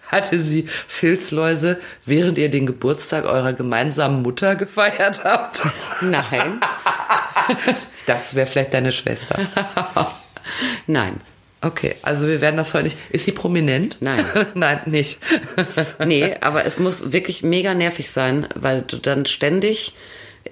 [0.08, 5.62] hatte sie Filzläuse, während ihr den Geburtstag eurer gemeinsamen Mutter gefeiert habt?
[6.02, 6.60] Nein.
[7.98, 9.36] Ich dachte, es wäre vielleicht deine Schwester.
[10.86, 11.20] Nein.
[11.62, 12.98] Okay, also wir werden das heute nicht.
[13.10, 13.98] Ist sie prominent?
[14.00, 14.24] Nein.
[14.54, 15.20] Nein, nicht.
[16.04, 19.94] Nee, aber es muss wirklich mega nervig sein, weil du dann ständig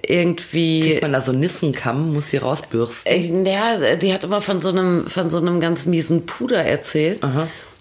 [0.06, 0.80] irgendwie.
[0.80, 3.10] Kriegt man da so Nissenkamm, muss sie rausbürsten.
[3.12, 7.22] Äh, Ja, die hat immer von so einem, von so einem ganz miesen Puder erzählt.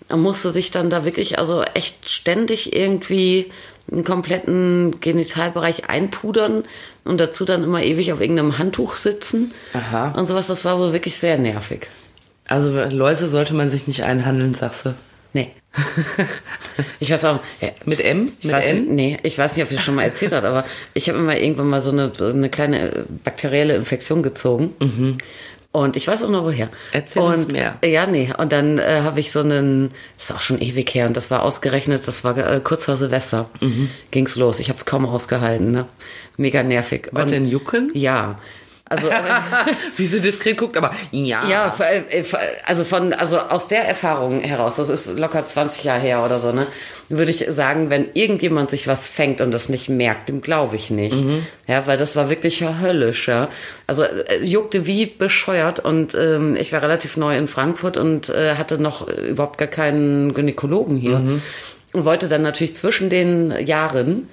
[0.09, 3.51] Und musste sich dann da wirklich, also echt ständig irgendwie
[3.91, 6.63] einen kompletten Genitalbereich einpudern
[7.03, 9.53] und dazu dann immer ewig auf irgendeinem Handtuch sitzen.
[9.73, 10.13] Aha.
[10.17, 11.87] Und sowas, das war wohl wirklich sehr nervig.
[12.47, 14.93] Also Läuse sollte man sich nicht einhandeln, sagst du.
[15.33, 15.51] Nee.
[16.99, 17.39] Ich weiß auch.
[17.61, 18.31] Ja, Mit M?
[18.39, 18.95] Ich Mit weiß, N?
[18.95, 21.37] Nee, ich weiß nicht, ob ich das schon mal erzählt hat, aber ich habe mal
[21.37, 24.73] irgendwann mal so eine, eine kleine äh, bakterielle Infektion gezogen.
[25.71, 26.67] Und ich weiß auch noch woher.
[26.67, 26.71] Mhm.
[26.91, 27.79] Erzähl und, uns mehr.
[27.83, 28.31] Ja, nee.
[28.37, 31.31] Und dann äh, habe ich so einen, das ist auch schon ewig her, und das
[31.31, 33.49] war ausgerechnet, das war äh, kurz vor Silvester.
[33.59, 33.89] Mhm.
[34.11, 34.59] Ging's los.
[34.59, 35.71] Ich habe es kaum ausgehalten.
[35.71, 35.87] Ne?
[36.37, 37.09] Mega nervig.
[37.11, 37.89] Und, denn, Jucken?
[37.95, 38.39] Ja.
[38.93, 39.21] Also äh,
[39.95, 41.47] Wie sie diskret guckt, aber ja.
[41.47, 42.23] ja, äh,
[42.65, 46.51] also von, also aus der Erfahrung heraus, das ist locker 20 Jahre her oder so,
[46.51, 46.67] ne,
[47.09, 50.89] würde ich sagen, wenn irgendjemand sich was fängt und das nicht merkt, dem glaube ich
[50.89, 51.15] nicht.
[51.67, 53.49] Ja, weil das war wirklich höllisch, ja.
[53.87, 58.55] Also äh, juckte wie bescheuert und ähm, ich war relativ neu in Frankfurt und äh,
[58.55, 61.23] hatte noch äh, überhaupt gar keinen Gynäkologen hier
[61.93, 64.27] und wollte dann natürlich zwischen den Jahren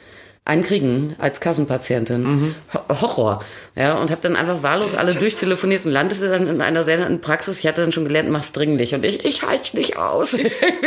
[0.50, 2.54] einkriegen als Kassenpatientin.
[2.74, 3.44] Ho- Horror.
[3.76, 7.20] Ja, und habe dann einfach wahllos alle durchtelefoniert und landete dann in einer sehr netten
[7.20, 7.60] Praxis.
[7.60, 8.94] Ich hatte dann schon gelernt, mach's dringlich.
[8.94, 10.34] Und ich, ich halte nicht aus.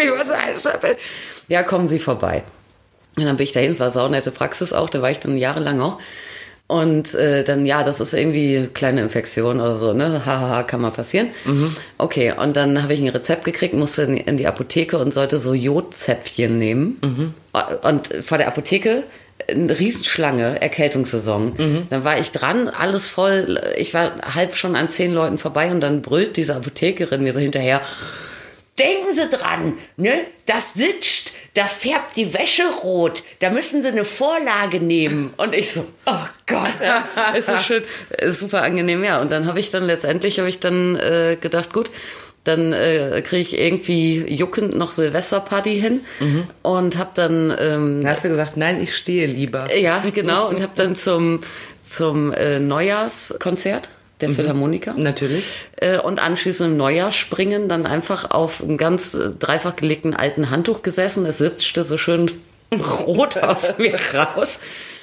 [1.47, 2.43] Ja, kommen Sie vorbei.
[3.17, 5.99] Und dann bin ich dahin, war saunette Praxis auch, da war ich dann jahrelang auch.
[6.65, 10.26] Und äh, dann, ja, das ist irgendwie eine kleine Infektion oder so, ne?
[10.26, 11.28] Hahaha, kann mal passieren.
[11.97, 15.38] Okay, und dann habe ich ein Rezept gekriegt, musste in, in die Apotheke und sollte
[15.39, 17.34] so Jodzäpfchen nehmen.
[17.84, 19.04] Und vor der Apotheke
[19.48, 21.86] eine Riesenschlange, Erkältungssaison.
[21.90, 23.60] Dann war ich dran, alles voll.
[23.78, 27.40] Ich war halb schon an zehn Leuten vorbei und dann brüllt diese Apothekerin mir so
[27.40, 27.82] hinterher.
[28.80, 30.26] Denken Sie dran, ne?
[30.46, 33.24] Das sitzt, das färbt die Wäsche rot.
[33.39, 35.34] Da müssen Sie eine Vorlage nehmen.
[35.38, 36.74] Und ich so, oh Gott,
[37.38, 37.84] ist so schön,
[38.18, 39.22] ist super angenehm, ja.
[39.22, 41.92] Und dann habe ich dann letztendlich habe ich dann äh, gedacht, gut,
[42.44, 46.02] dann äh, kriege ich irgendwie juckend noch Silvesterparty hin
[46.62, 49.74] und habe dann ähm, Dann hast du gesagt, nein, ich stehe lieber.
[49.74, 50.50] ja, genau.
[50.50, 51.39] Und habe dann zum,
[51.88, 53.89] zum äh, Neujahrskonzert
[54.28, 54.94] der Philharmoniker.
[54.98, 55.46] Natürlich.
[55.78, 60.50] Äh, und anschließend im Neujahr springen, dann einfach auf einem ganz äh, dreifach gelegten alten
[60.50, 61.26] Handtuch gesessen.
[61.26, 62.32] Es sitzt so schön
[63.06, 64.60] rot aus mir raus.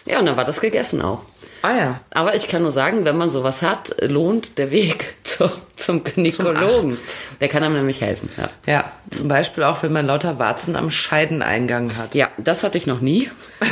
[0.06, 1.20] Ja, und dann war das gegessen auch.
[1.62, 2.00] Ah ja.
[2.11, 6.90] Aber ich kann nur sagen, wenn man sowas hat, lohnt der Weg zu, zum Gynäkologen.
[6.90, 7.04] Arzt.
[7.40, 8.30] der kann einem nämlich helfen.
[8.37, 8.48] Ja.
[8.66, 12.14] Ja, zum Beispiel auch, wenn man lauter Warzen am Scheideneingang hat.
[12.14, 13.30] ja, das hatte ich noch nie.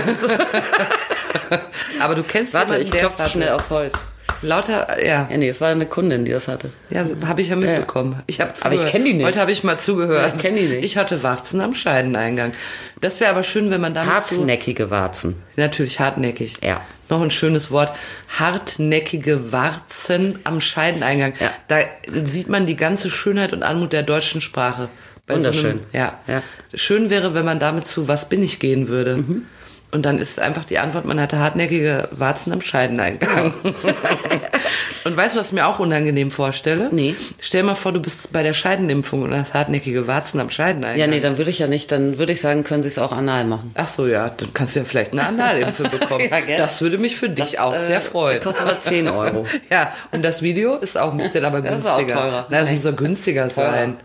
[2.01, 3.95] Aber du kennst Warte, jemanden, ich klopfe schnell auf Holz.
[4.43, 5.29] Lauter, ja.
[5.31, 6.71] Ja, nee, es war eine Kundin, die das hatte.
[6.91, 8.23] Ja, habe ich ja mitbekommen.
[8.27, 9.27] Ich habe Aber ich kenn die nicht.
[9.27, 10.29] Heute habe ich mal zugehört.
[10.29, 10.85] Ja, ich kenn die nicht.
[10.85, 12.53] Ich hatte Warzen am Scheideneingang.
[13.01, 15.37] Das wäre aber schön, wenn man damit so Hartnäckige Warzen.
[15.57, 16.55] natürlich hartnäckig.
[16.63, 16.81] Ja.
[17.09, 17.93] Noch ein schönes Wort.
[18.39, 21.33] Hartnäckige Warzen am Scheideneingang.
[21.41, 21.51] Ja.
[21.69, 21.79] Da
[22.25, 24.89] sieht man die ganze Schönheit und Anmut der deutschen Sprache.
[25.27, 25.81] Bei Wunderschön.
[25.93, 26.19] ja.
[26.27, 26.43] Ja.
[26.75, 29.17] Schön wäre, wenn man damit zu Was bin ich gehen würde.
[29.19, 29.47] Mhm.
[29.91, 33.55] Und dann ist einfach die Antwort, man hatte hartnäckige Warzen am Scheideneingang.
[35.05, 36.91] und weißt du, was ich mir auch unangenehm vorstelle?
[36.93, 37.15] Nee.
[37.41, 41.01] Stell mal vor, du bist bei der Scheidenimpfung und hast hartnäckige Warzen am Scheideneingang.
[41.01, 43.13] Ja, nee, dann würde ich ja nicht, dann würde ich sagen, können Sie es auch
[43.13, 43.71] anal machen.
[43.77, 46.29] Ach so, ja, dann kannst du ja vielleicht eine Analimpfe bekommen.
[46.31, 46.59] Ja, gell?
[46.59, 48.41] das würde mich für dich auch äh, sehr freuen.
[48.43, 49.47] Kostet aber 10 Euro.
[49.71, 52.15] Ja, und das Video ist auch ein bisschen aber Das ist günstiger.
[52.19, 52.47] auch teurer.
[52.51, 53.97] Nein, das muss doch günstiger sein.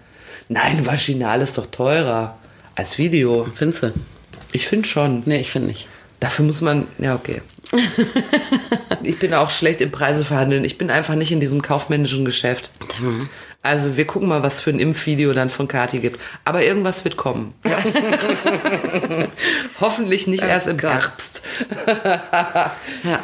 [0.48, 2.38] Nein, Vaginal ist doch teurer
[2.76, 3.48] als Video.
[3.54, 3.94] Findest du?
[4.54, 5.24] Ich finde schon.
[5.26, 5.88] Nee, ich finde nicht.
[6.22, 7.42] Dafür muss man, ja, okay.
[9.04, 10.64] ich bin auch schlecht im Preise verhandeln.
[10.64, 12.72] Ich bin einfach nicht in diesem kaufmännischen Geschäft.
[13.62, 16.20] Also wir gucken mal, was für ein Impfvideo dann von Kati gibt.
[16.46, 17.54] Aber irgendwas wird kommen.
[19.82, 20.92] Hoffentlich nicht erst im Gott.
[20.92, 21.42] Herbst.
[23.04, 23.20] Ja.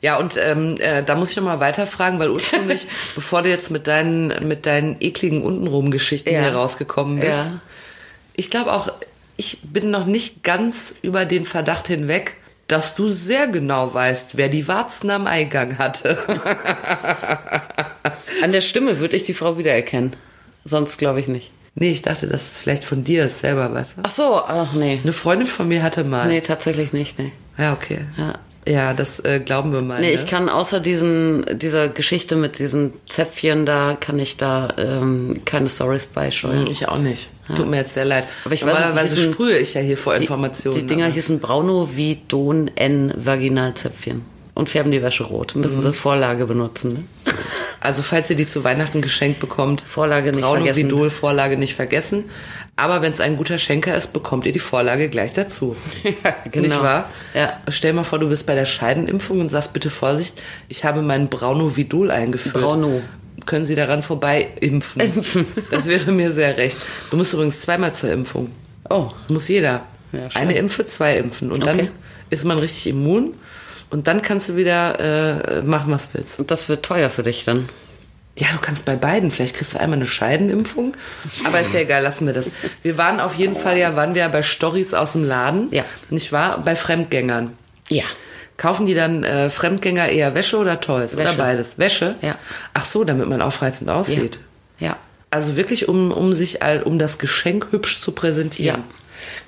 [0.00, 3.70] Ja, und ähm, äh, da muss ich noch mal weiterfragen, weil ursprünglich, bevor du jetzt
[3.70, 6.40] mit deinen, mit deinen ekligen Untenrum-Geschichten Ja.
[6.40, 7.60] hier rausgekommen bist, Ja.
[8.34, 8.90] ich glaube auch,
[9.36, 12.36] ich bin noch nicht ganz über den Verdacht hinweg,
[12.68, 16.18] dass du sehr genau weißt, wer die Warzen am Eingang hatte.
[18.42, 20.14] An der Stimme würde ich die Frau wiedererkennen.
[20.64, 21.50] Sonst glaube ich nicht.
[21.74, 24.02] nee, ich dachte, das ist vielleicht von dir ist selber, weißt du?
[24.04, 25.00] Ach so, ach nee.
[25.02, 26.28] Eine Freundin von mir hatte mal.
[26.28, 27.32] Nee, tatsächlich nicht, nee.
[27.58, 28.06] Ja, okay.
[28.16, 28.38] Ja.
[28.66, 30.00] Ja, das äh, glauben wir mal.
[30.00, 30.12] Nee, ne?
[30.12, 35.68] ich kann außer diesen, dieser Geschichte mit diesen Zäpfchen da, kann ich da ähm, keine
[35.68, 36.68] Stories beisteuern.
[36.68, 37.28] Ich auch nicht.
[37.56, 38.24] Tut mir jetzt sehr leid.
[38.44, 40.76] Aber ich weiß die Normalerweise hießen- sprühe ich ja hier vor Informationen.
[40.78, 44.22] Die Dinger aber- hießen Braunovidon N Vaginalzäpfchen.
[44.54, 45.54] Und färben die Wäsche rot.
[45.56, 45.82] Müssen Mhm.
[45.82, 46.92] sie Vorlage benutzen.
[46.92, 47.32] Ne?
[47.80, 50.84] Also falls ihr die zu Weihnachten geschenkt bekommt, Vorlage nicht Braun vergessen.
[50.84, 52.24] Vidol Vorlage nicht vergessen.
[52.76, 55.74] Aber wenn es ein guter Schenker ist, bekommt ihr die Vorlage gleich dazu.
[56.52, 56.66] genau.
[56.68, 57.08] Nicht wahr?
[57.34, 57.60] Ja.
[57.68, 61.28] Stell mal vor, du bist bei der Scheidenimpfung und sagst bitte Vorsicht, ich habe meinen
[61.28, 62.54] Braunovidol eingeführt.
[62.54, 63.00] Brauno.
[63.46, 65.00] Können Sie daran vorbei impfen?
[65.00, 65.46] Impfen.
[65.70, 66.76] Das wäre mir sehr recht.
[67.10, 68.50] Du musst übrigens zweimal zur Impfung.
[68.90, 69.82] Oh, Muss jeder.
[70.12, 70.28] Ja.
[70.34, 71.50] Eine Impfe, zwei Impfen.
[71.50, 71.90] Und dann Okay.
[72.30, 73.34] ist man richtig immun.
[73.90, 75.00] Und dann kannst du wieder
[75.58, 76.38] äh, machen, was willst.
[76.38, 77.68] und das wird teuer für dich dann.
[78.38, 79.30] Ja, du kannst bei beiden.
[79.30, 80.94] Vielleicht kriegst du einmal eine Scheidenimpfung.
[81.46, 82.50] Aber ist ja egal, lassen wir das.
[82.82, 85.68] Wir waren auf jeden Fall ja, waren wir ja bei Stories aus dem Laden.
[85.70, 85.84] Ja.
[86.08, 86.62] Nicht wahr?
[86.64, 87.52] Bei Fremdgängern.
[87.90, 88.04] Ja.
[88.56, 91.14] Kaufen die dann äh, Fremdgänger eher Wäsche oder Toys?
[91.14, 91.36] Oder Wäsche.
[91.38, 91.78] beides?
[91.78, 92.16] Wäsche?
[92.22, 92.36] Ja.
[92.74, 94.38] Ach so, damit man aufreizend aussieht.
[94.78, 94.96] Ja.
[95.30, 98.76] Also wirklich, um, um sich, all- um das Geschenk hübsch zu präsentieren.
[98.78, 98.84] Ja.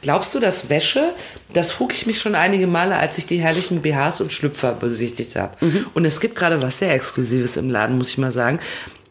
[0.02, 1.10] Glaubst du, dass Wäsche,
[1.52, 5.34] das frug ich mich schon einige Male, als ich die herrlichen BHs und Schlüpfer besichtigt
[5.36, 5.52] habe.
[5.64, 5.86] Mhm.
[5.94, 8.60] Und es gibt gerade was sehr Exklusives im Laden, muss ich mal sagen.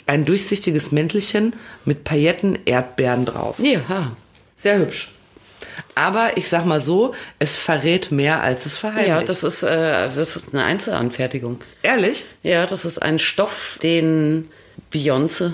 [0.05, 1.53] Ein durchsichtiges Mäntelchen
[1.85, 3.57] mit Pailletten Erdbeeren drauf.
[3.59, 4.13] Ja.
[4.57, 5.11] Sehr hübsch.
[5.95, 9.09] Aber ich sag mal so, es verrät mehr, als es verheimlicht.
[9.09, 11.59] Ja, das ist, äh, das ist eine Einzelanfertigung.
[11.81, 12.25] Ehrlich?
[12.41, 14.47] Ja, das ist ein Stoff, den
[14.91, 15.53] Beyoncé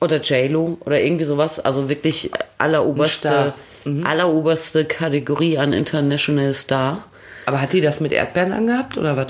[0.00, 3.54] oder J-Lo oder irgendwie sowas, also wirklich alleroberste.
[3.84, 4.04] Mhm.
[4.04, 7.04] alleroberste Kategorie an International Star.
[7.46, 9.28] Aber hat die das mit Erdbeeren angehabt oder was?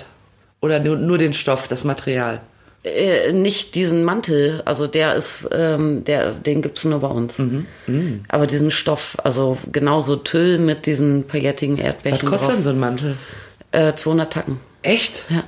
[0.62, 2.40] Oder nur, nur den Stoff, das Material?
[2.86, 7.38] Äh, nicht diesen Mantel, also der ist, ähm, der, den gibt's nur bei uns.
[7.38, 7.66] Mhm.
[8.28, 12.78] Aber diesen Stoff, also genauso Tüll mit diesen paillettigen Was Erdbärchen kostet denn so ein
[12.78, 13.16] Mantel?
[13.72, 14.60] Äh, 200 Tacken.
[14.82, 15.24] Echt?
[15.30, 15.42] Ja.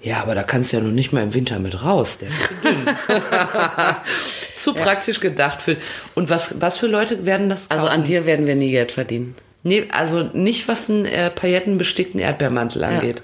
[0.00, 2.18] Ja, aber da kannst du ja noch nicht mal im Winter mit raus.
[2.18, 2.96] Der ist zu dünn.
[4.56, 5.76] zu praktisch gedacht für.
[6.14, 7.82] Und was, was für Leute werden das kaufen?
[7.82, 9.36] Also an dir werden wir nie Geld verdienen.
[9.62, 13.22] Nee, also nicht, was einen äh, paillettenbestickten Erdbeermantel angeht.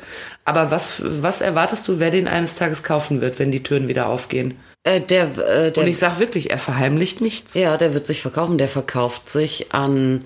[0.48, 4.08] Aber was, was erwartest du, wer den eines Tages kaufen wird, wenn die Türen wieder
[4.08, 4.54] aufgehen?
[4.82, 7.52] Äh, der, äh, der Und ich sag wirklich, er verheimlicht nichts.
[7.52, 8.56] Ja, der wird sich verkaufen.
[8.56, 10.24] Der verkauft sich an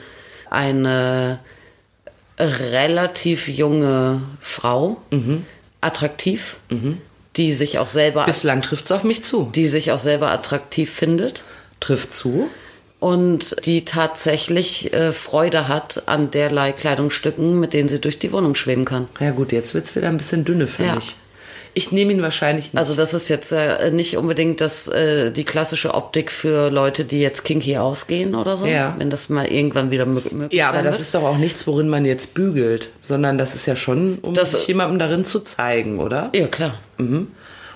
[0.48, 1.40] eine
[2.38, 5.44] relativ junge Frau, Mhm.
[5.80, 6.56] attraktiv,
[7.36, 9.50] die sich auch selber, Bislang trifft's auf mich zu.
[9.54, 11.42] die sich auch selber attraktiv findet
[11.80, 12.48] Trifft zu.
[13.02, 18.54] Und die tatsächlich äh, Freude hat an derlei Kleidungsstücken, mit denen sie durch die Wohnung
[18.54, 19.08] schweben kann.
[19.18, 21.16] Ja gut, jetzt wird's wieder ein bisschen dünne für Ja, mich.
[21.74, 22.78] Ich nehme ihn wahrscheinlich nicht.
[22.78, 27.18] Also das ist jetzt äh, nicht unbedingt das, äh, die klassische Optik für Leute, die
[27.20, 28.66] jetzt kinky ausgehen oder so.
[28.66, 28.94] Ja.
[28.98, 31.00] Wenn das mal irgendwann wieder mö- möglich ja, aber sein das wird.
[31.06, 34.52] ist doch auch nichts, worin man jetzt bügelt, sondern das ist ja schon, um Das-
[34.52, 36.30] sich jemandem darin zu zeigen, oder?
[36.34, 36.74] Ja, klar.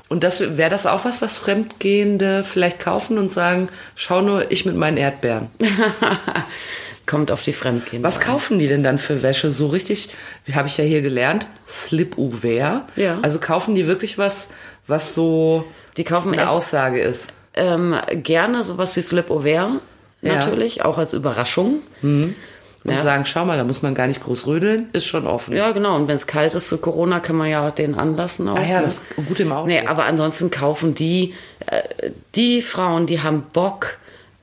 [0.09, 4.65] Und das wäre das auch was, was Fremdgehende vielleicht kaufen und sagen, schau nur, ich
[4.65, 5.49] mit meinen Erdbeeren.
[7.07, 8.03] Kommt auf die Fremdgehen.
[8.03, 9.53] Was kaufen die denn dann für Wäsche?
[9.53, 10.09] So richtig,
[10.45, 12.85] wie habe ich ja hier gelernt, slip ouvert.
[12.97, 13.21] Ja.
[13.23, 14.51] Also kaufen die wirklich was,
[14.89, 15.65] was so
[15.97, 17.33] Die kaufen eine Aussage ist.
[17.55, 19.79] Ähm, gerne sowas wie Slip Over, Ja.
[20.23, 21.81] natürlich, auch als Überraschung.
[22.87, 23.03] Und Ja.
[23.03, 25.57] sagen, schau mal, da muss man gar nicht groß rödeln, ist schon offen.
[25.57, 25.97] Ja, genau.
[25.97, 28.57] Und wenn es kalt ist zu Corona, kann man ja den anlassen auch.
[28.57, 28.87] Ah ja, ne?
[28.87, 29.67] das ist gut im Auto.
[29.67, 31.35] Nee, aber ansonsten kaufen die,
[31.67, 33.99] äh, die Frauen, die haben Bock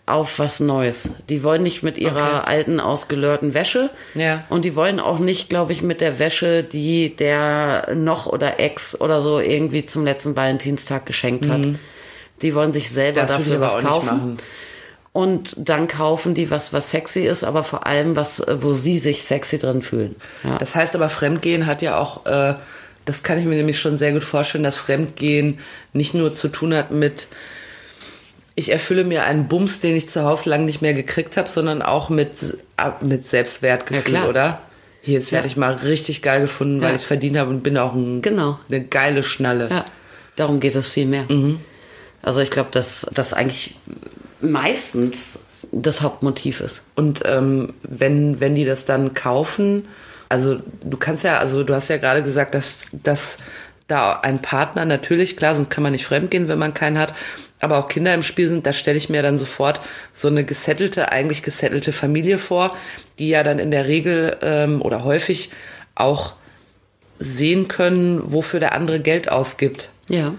[0.05, 1.09] auf was Neues.
[1.29, 2.49] Die wollen nicht mit ihrer Okay.
[2.49, 3.89] alten, ausgelörten Wäsche.
[4.15, 4.43] Ja.
[4.49, 8.99] Und die wollen auch nicht, glaube ich, mit der Wäsche, die der noch oder Ex
[8.99, 11.61] oder so irgendwie zum letzten Valentinstag geschenkt hat.
[12.41, 13.27] Die wollen sich selber Mhm.
[13.27, 14.37] Das dafür was kaufen.
[15.13, 18.97] Und dann kaufen die was, was sexy ist, aber vor allem was, äh, wo sie
[18.97, 20.15] sich sexy drin fühlen.
[20.43, 20.57] Ja.
[20.57, 22.55] Das heißt aber, Fremdgehen hat ja auch, äh,
[23.05, 25.59] das kann ich mir nämlich schon sehr gut vorstellen, dass Fremdgehen
[25.93, 27.27] nicht nur zu tun hat mit,
[28.55, 31.83] ich erfülle mir einen Bums, den ich zu Hause lang nicht mehr gekriegt habe, sondern
[31.83, 32.31] auch mit,
[32.77, 34.61] äh, mit Selbstwertgefühl, Ja, oder?
[35.01, 35.51] Hier, jetzt werde Ja.
[35.51, 38.57] ich mal richtig geil gefunden, weil ich es verdient habe und bin auch ein, Genau.
[38.69, 39.67] eine geile Schnalle.
[39.69, 39.85] Ja,
[40.37, 41.27] darum geht es viel mehr.
[42.23, 43.75] Also ich glaube, dass das eigentlich
[44.43, 46.83] meistens das Hauptmotiv ist.
[46.95, 49.87] Und ähm, wenn, wenn die das dann kaufen,
[50.29, 53.37] also du kannst ja, also du hast ja gerade gesagt, dass, dass
[53.87, 57.13] da ein Partner natürlich, klar, sonst kann man nicht fremdgehen, wenn man keinen hat,
[57.59, 59.79] aber auch Kinder im Spiel sind, da stelle ich mir dann sofort
[60.11, 62.75] so eine gesettelte, eigentlich gesettelte Familie vor,
[63.19, 65.49] die ja dann in der Regel ähm, oder häufig
[65.95, 66.33] auch
[67.19, 69.89] sehen können, wofür der andere Geld ausgibt.
[70.09, 70.33] Ja.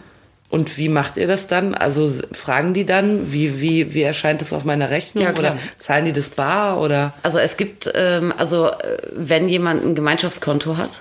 [0.55, 1.75] Und wie macht ihr das dann?
[1.75, 5.25] Also fragen die dann, wie, wie, wie erscheint das auf meiner Rechnung?
[5.25, 6.81] Ja, oder zahlen die das bar?
[6.81, 8.75] Oder Also es gibt, ähm, also äh,
[9.17, 11.01] wenn jemand ein Gemeinschaftskonto hat,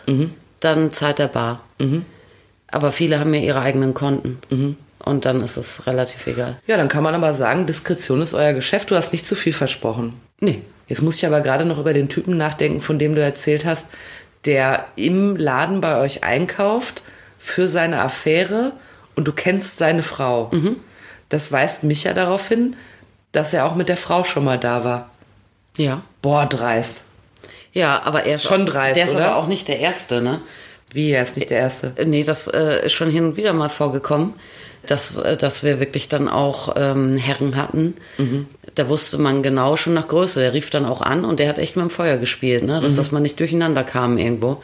[0.59, 1.61] dann zahlt er bar.
[2.71, 4.39] Aber viele haben ja ihre eigenen Konten.
[4.97, 6.57] Und dann ist es relativ egal.
[6.65, 8.89] ja, dann kann man aber sagen, Diskretion ist euer Geschäft.
[8.89, 10.13] Du hast nicht zu viel versprochen.
[10.39, 10.63] Nee.
[10.87, 13.89] Jetzt muss ich aber gerade noch über den Typen nachdenken, von dem du erzählt hast,
[14.45, 17.03] der im Laden bei euch einkauft
[17.37, 18.71] für seine Affäre
[19.15, 20.52] und du kennst seine Frau.
[21.30, 22.76] Das weist mich ja darauf hin,
[23.32, 25.10] dass er auch mit der Frau schon mal da war.
[25.78, 26.04] Ja.
[26.21, 27.04] Boah, dreist.
[27.73, 29.30] Ja, aber er ist Schon dreist, Der ist oder?
[29.30, 30.39] aber auch nicht der Erste, ne?
[30.91, 31.93] Wie, er ist nicht der Erste.
[32.06, 34.36] Nee, das äh, ist schon hin und wieder mal vorgekommen,
[34.86, 37.95] dass, äh, dass wir wirklich dann auch ähm, Herren hatten.
[38.76, 40.39] Da wusste man genau schon nach Größe.
[40.39, 42.80] Der rief dann auch an und der hat echt mit dem Feuer gespielt, ne?
[42.80, 44.62] dass das mal nicht durcheinander kam irgendwo.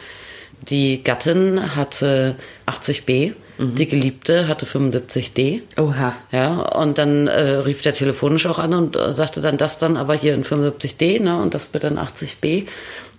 [0.61, 2.35] Die Gattin hatte
[2.67, 5.61] 80b, die Geliebte hatte 75d.
[5.77, 6.15] Oha.
[6.31, 9.97] Ja, und dann äh, rief der telefonisch auch an und äh, sagte dann das dann
[9.97, 12.67] aber hier in 75D, ne, und das bitte in 80B.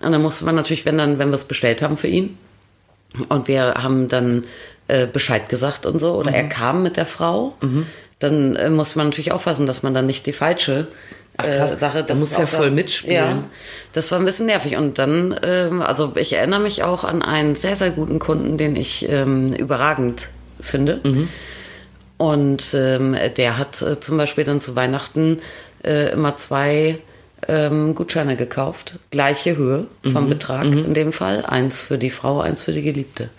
[0.03, 2.39] Und dann musste man natürlich, wenn dann, wenn wir es bestellt haben für ihn,
[3.29, 4.45] und wir haben dann
[4.89, 7.57] äh, Bescheid gesagt und so, oder er kam mit der Frau,
[8.19, 10.87] dann äh, muss man natürlich aufpassen, dass man dann nicht die falsche
[11.47, 11.75] Ach, krass.
[11.75, 12.05] äh, Sache.
[12.05, 13.17] Da muss ja voll mitspielen.
[13.17, 13.43] Ja,
[13.93, 14.77] das war ein bisschen nervig.
[14.77, 18.77] Und dann, ähm, also ich erinnere mich auch an einen sehr, sehr guten Kunden, den
[18.77, 20.29] ich ähm, überragend
[20.61, 21.01] finde.
[22.17, 25.39] Und ähm, der hat äh, zum Beispiel dann zu Weihnachten
[25.85, 26.99] äh, immer zwei
[27.49, 28.99] ähm, Gutscheine gekauft.
[29.11, 31.45] Gleiche Höhe vom Betrag in dem Fall.
[31.47, 33.31] Eins für die Frau, eins für die Geliebte.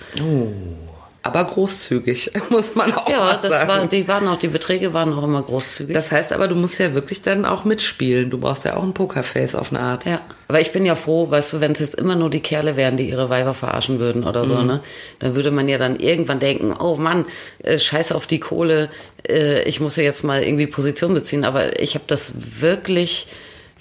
[1.23, 3.67] Aber großzügig, muss man auch Ja, mal das sagen.
[3.67, 5.93] war, die waren auch, die Beträge waren auch immer großzügig.
[5.93, 8.31] das heißt aber, du musst ja wirklich dann auch mitspielen.
[8.31, 10.05] Du brauchst ja auch ein Pokerface auf eine Art.
[10.05, 12.75] Ja, aber ich bin ja froh, weißt du, wenn es jetzt immer nur die Kerle
[12.75, 14.81] wären, die ihre Weiber verarschen würden oder so, ne?
[15.19, 17.25] Dann würde man ja dann irgendwann denken, oh Mann,
[17.61, 18.89] äh, scheiße auf die Kohle,
[19.29, 21.45] äh, ich muss ja jetzt mal irgendwie Position beziehen.
[21.45, 23.27] Aber ich habe das wirklich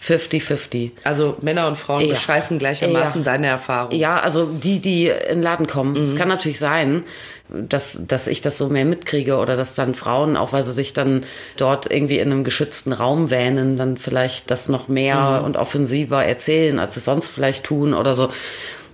[0.02, 0.92] 50-50.
[1.04, 2.14] Also Männer und Frauen Ja.
[2.14, 3.24] bescheißen gleichermaßen Ja.
[3.24, 3.98] deine Erfahrung.
[3.98, 5.96] Ja, also die, die in den Laden kommen.
[5.96, 7.04] Es kann natürlich sein,
[7.48, 10.92] dass, dass ich das so mehr mitkriege oder dass dann Frauen, auch weil sie sich
[10.92, 11.22] dann
[11.56, 16.78] dort irgendwie in einem geschützten Raum wähnen, dann vielleicht das noch mehr und offensiver erzählen,
[16.78, 18.30] als sie sonst vielleicht tun oder so.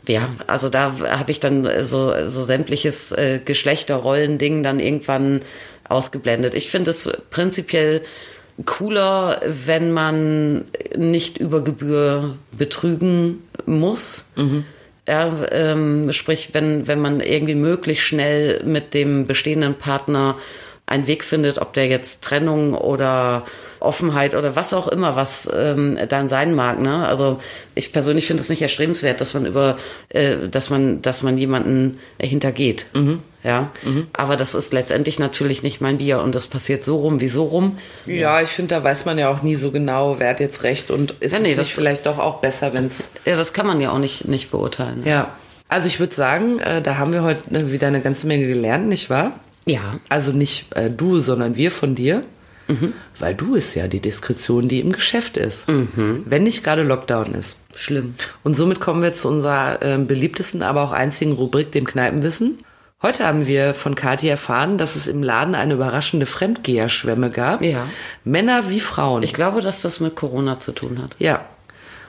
[0.08, 5.40] Ja, also da habe ich dann so, so sämtliches äh, Geschlechterrollending dann irgendwann
[5.88, 6.54] ausgeblendet.
[6.54, 8.02] Ich finde es prinzipiell
[8.64, 10.64] cooler, wenn man
[10.96, 14.26] nicht über Gebühr betrügen muss.
[15.08, 20.36] Ja, ähm, sprich, wenn, wenn man irgendwie möglichst schnell mit dem bestehenden Partner
[20.86, 23.44] einen Weg findet, ob der jetzt Trennung oder
[23.80, 26.80] Offenheit oder was auch immer, was ähm, dann sein mag.
[26.80, 27.06] Ne?
[27.06, 27.38] Also
[27.74, 29.78] ich persönlich finde es nicht erstrebenswert, dass man über,
[30.10, 32.86] äh, dass man, dass man jemanden hintergeht.
[32.94, 33.20] Mhm.
[33.42, 33.70] Ja,
[34.16, 37.44] aber das ist letztendlich natürlich nicht mein Bier und das passiert so rum wie so
[37.44, 37.78] rum.
[38.04, 40.90] Ja, ich finde, da weiß man ja auch nie so genau, wer hat jetzt recht
[40.90, 43.52] und ist Ja, nee, es das- nicht vielleicht doch auch besser, wenn es Ja, das
[43.52, 45.02] kann man ja auch nicht, nicht beurteilen.
[45.04, 45.10] ne?
[45.10, 45.36] Ja,
[45.68, 48.88] also ich würde sagen, äh, da haben wir heute äh, wieder eine ganze Menge gelernt,
[48.88, 49.32] nicht wahr?
[49.66, 52.22] Ja, Also nicht äh, du, sondern wir von dir.
[53.20, 55.66] Weil du ist ja die Diskretion, die im Geschäft ist.
[55.68, 57.58] Wenn nicht gerade Lockdown ist.
[57.76, 58.14] schlimm.
[58.42, 62.58] Und somit kommen wir zu unserer äh, beliebtesten, aber auch einzigen Rubrik, dem Kneipenwissen.
[63.02, 67.62] Heute haben wir von Kathi erfahren, dass es im Laden eine überraschende Fremdgeherschwemme gab.
[67.62, 67.86] Ja.
[68.24, 69.22] Männer wie Frauen.
[69.22, 71.14] Ich glaube, dass das mit Corona zu tun hat.
[71.20, 71.44] ja.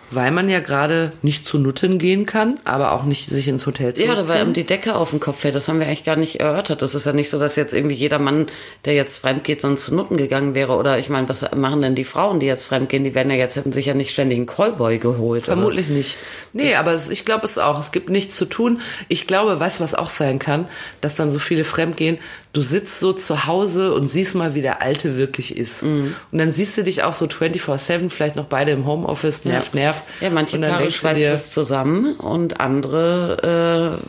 [0.09, 3.93] Weil man ja gerade nicht zu Nutten gehen kann, aber auch nicht sich ins Hotel
[3.97, 5.55] Ja, da war ihm die Decke auf dem Kopf fällt.
[5.55, 6.81] Das haben wir eigentlich gar nicht erörtert.
[6.81, 8.45] Das ist ja nicht so, dass jetzt irgendwie jeder Mann,
[8.85, 10.77] der jetzt fremd geht, sonst zu Nutten gegangen wäre.
[10.77, 13.03] Oder ich meine, was machen denn die Frauen, die jetzt fremd gehen?
[13.03, 15.43] Die werden ja jetzt, hätten sich ja nicht ständig einen Callboy geholt.
[15.43, 15.53] oder?
[15.57, 16.15] Vermutlich nicht.
[16.53, 17.77] Nee, aber es, ich glaube es auch.
[17.79, 18.79] Es gibt nichts zu tun.
[19.09, 20.67] Ich glaube, weißt du, was auch sein kann,
[21.01, 22.17] dass dann so viele fremdgehen.
[22.57, 25.83] Du sitzt so zu Hause und siehst mal, wie der Alte wirklich ist.
[25.83, 26.15] Mhm.
[26.31, 30.01] Und dann siehst du dich auch so 24-7, vielleicht noch beide im Homeoffice, nerv, nerv.
[30.21, 34.01] Ja, manche Paare schweißt es zusammen und andere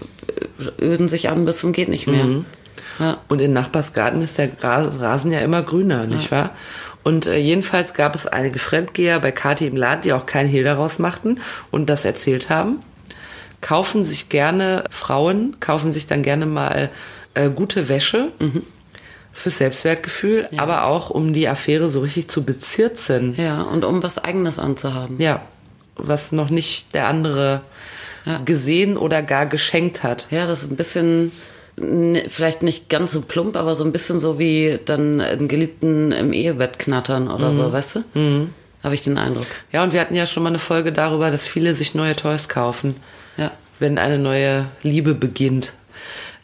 [0.81, 2.25] äh, öden sich an bis zum geht nicht mehr.
[2.25, 2.47] Mhm.
[2.99, 3.19] Ja.
[3.29, 6.57] Und in Nachbarsgarten ist der Rasen ja immer grüner, nicht wahr?
[7.03, 10.65] Und äh, jedenfalls gab es einige Fremdgeher bei Kathi im Laden, die auch kein Hehl
[10.65, 12.79] daraus machten und das erzählt haben.
[13.61, 16.89] Kaufen sich gerne Frauen, kaufen sich dann gerne mal
[17.39, 18.29] äh, gute Wäsche
[19.33, 23.35] fürs Selbstwertgefühl, aber auch um die Affäre so richtig zu bezirzen.
[23.37, 25.21] ja, und um was Eigenes anzuhaben.
[25.21, 25.43] Ja,
[25.97, 27.61] was noch nicht der andere
[28.45, 30.27] gesehen oder gar geschenkt hat.
[30.31, 31.33] Ja, das ist ein bisschen,
[32.29, 36.33] vielleicht nicht ganz so plump, aber so ein bisschen so wie dann einen Geliebten im
[36.35, 37.57] Ehebett knattern oder Mhm.
[37.57, 38.49] so, weißt du?
[38.83, 39.47] Habe ich den Eindruck.
[39.73, 42.49] Ja, und wir hatten ja schon mal eine Folge darüber, dass viele sich neue Toys
[42.51, 42.97] kaufen,
[43.39, 43.51] Ja.
[43.79, 45.73] wenn eine neue Liebe beginnt.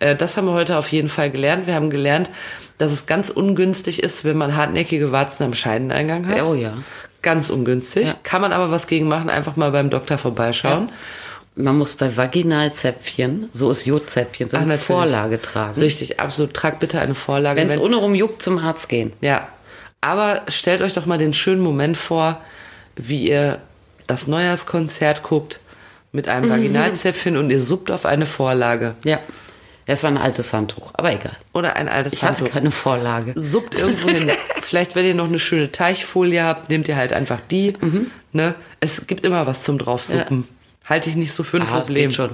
[0.05, 1.67] Äh, Das haben wir heute auf jeden Fall gelernt.
[1.67, 2.31] Wir haben gelernt,
[2.79, 6.47] dass es ganz ungünstig ist, wenn man hartnäckige Warzen am Scheideneingang hat.
[6.47, 6.79] Oh ja.
[7.23, 8.09] Ganz ungünstig.
[8.09, 8.15] Ja.
[8.23, 10.91] Kann man aber was gegen machen, einfach mal beim Doktor vorbeischauen.
[11.57, 14.87] Man muss bei Vaginalzäpfchen, so ist Jodzäpfchen, so Ach, eine natürlich.
[14.87, 15.81] Vorlage tragen.
[15.81, 16.53] Richtig, absolut.
[16.53, 17.61] Tragt bitte eine Vorlage.
[17.61, 19.13] Wenn es Wenn- ohne rum juckt, zum Arzt gehen.
[19.21, 19.49] Ja,
[20.01, 22.41] aber stellt euch doch mal den schönen Moment vor,
[22.97, 23.59] wie ihr
[24.09, 25.61] das Neujahrskonzert guckt
[26.13, 29.19] mit einem Vaginalzäpfchen und ihr suppt auf eine Vorlage Ja.
[29.87, 31.33] Das war ein altes Handtuch, aber egal.
[31.53, 32.55] oder ein altes Ich hatte Handtuch.
[32.55, 33.33] keine Vorlage.
[33.37, 34.31] Suppt irgendwo hin.
[34.63, 37.75] Vielleicht, wenn ihr noch eine schöne Teichfolie habt, nehmt ihr halt einfach die.
[37.81, 38.11] Mhm.
[38.33, 38.55] Ne?
[38.81, 40.49] Es gibt immer was zum draufsuppen.
[40.85, 42.13] Halte ich nicht so für ein Ah, Problem.
[42.13, 42.31] schon.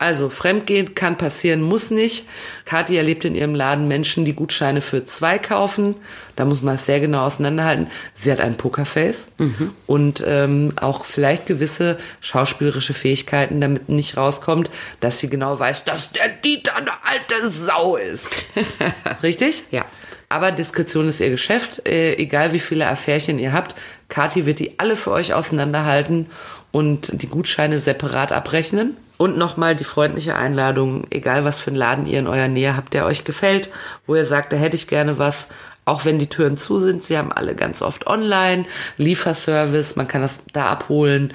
[0.00, 2.28] Also, Fremdgehen kann passieren, muss nicht.
[2.64, 5.96] Kathi erlebt in ihrem Laden Menschen, die Gutscheine für zwei kaufen.
[6.36, 7.88] Da muss man es sehr genau auseinanderhalten.
[8.14, 9.72] Sie hat ein Pokerface Mhm.
[9.88, 14.70] und ähm, auch vielleicht gewisse schauspielerische Fähigkeiten, damit nicht rauskommt,
[15.00, 18.44] dass sie genau weiß, dass der Dieter eine alte Sau ist.
[19.24, 19.64] Richtig?
[19.72, 19.84] Ja.
[20.28, 21.88] Aber Diskretion ist ihr Geschäft.
[21.88, 23.74] Äh, egal wie viele Affärchen ihr habt,
[24.08, 26.26] Kathi wird die alle für euch auseinanderhalten
[26.70, 28.96] und die Gutscheine separat abrechnen.
[29.16, 32.94] Und nochmal die freundliche Einladung, egal was für einen Laden ihr in eurer Nähe habt,
[32.94, 33.68] der euch gefällt,
[34.06, 35.48] wo ihr sagt, da hätte ich gerne was,
[35.84, 37.02] auch wenn die Türen zu sind.
[37.02, 38.64] Sie haben alle ganz oft online,
[38.96, 41.34] Lieferservice, man kann das da abholen.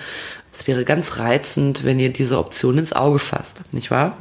[0.53, 4.15] Es wäre ganz reizend, wenn ihr diese Option ins Auge fasst, nicht wahr?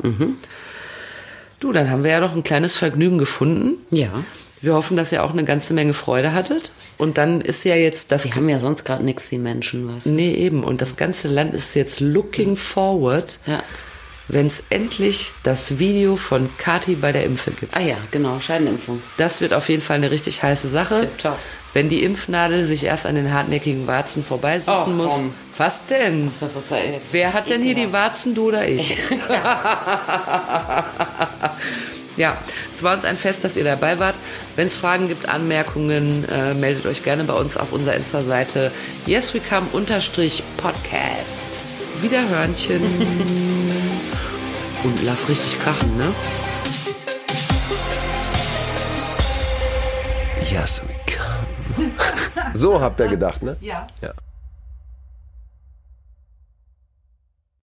[1.60, 3.74] Du, dann haben wir ja doch ein kleines Vergnügen gefunden.
[3.90, 4.24] Ja.
[4.62, 6.70] Wir hoffen, dass ihr auch eine ganze Menge Freude hattet.
[6.96, 8.22] Und dann ist ja jetzt das.
[8.22, 10.06] Die haben ja sonst gerade nichts, die Menschen, was.
[10.06, 10.62] Nee, eben.
[10.64, 13.60] Und das ganze Land ist jetzt looking forward, Ja.
[14.28, 17.76] wenn es endlich das Video von Kati bei der Impfe gibt.
[17.76, 19.02] Ah ja, genau, Scheidenimpfung.
[19.16, 21.00] Das wird auf jeden Fall eine richtig heiße Sache.
[21.00, 21.38] Tipptopp.
[21.74, 25.12] Wenn die Impfnadel sich erst an den hartnäckigen Warzen vorbeisuchen Och, muss.
[25.14, 25.34] komm.
[25.58, 26.30] Was denn?
[26.30, 26.76] Ist ja
[27.10, 28.96] Wer hat denn hier die Warzen, du oder ich?
[32.16, 32.36] ja,
[32.72, 34.16] es war uns ein Fest, dass ihr dabei wart.
[34.56, 38.70] Wenn es Fragen gibt, Anmerkungen, äh, meldet euch gerne bei uns auf unserer Insta-Seite
[39.06, 41.46] yeswecome-podcast.
[42.00, 42.82] Wiederhörnchen.
[44.84, 46.12] Und lass richtig krachen, ne?
[50.50, 51.46] Yes, we come.
[52.54, 53.56] So habt ihr gedacht, ne?
[53.60, 53.86] Ja.
[54.00, 54.12] Ja.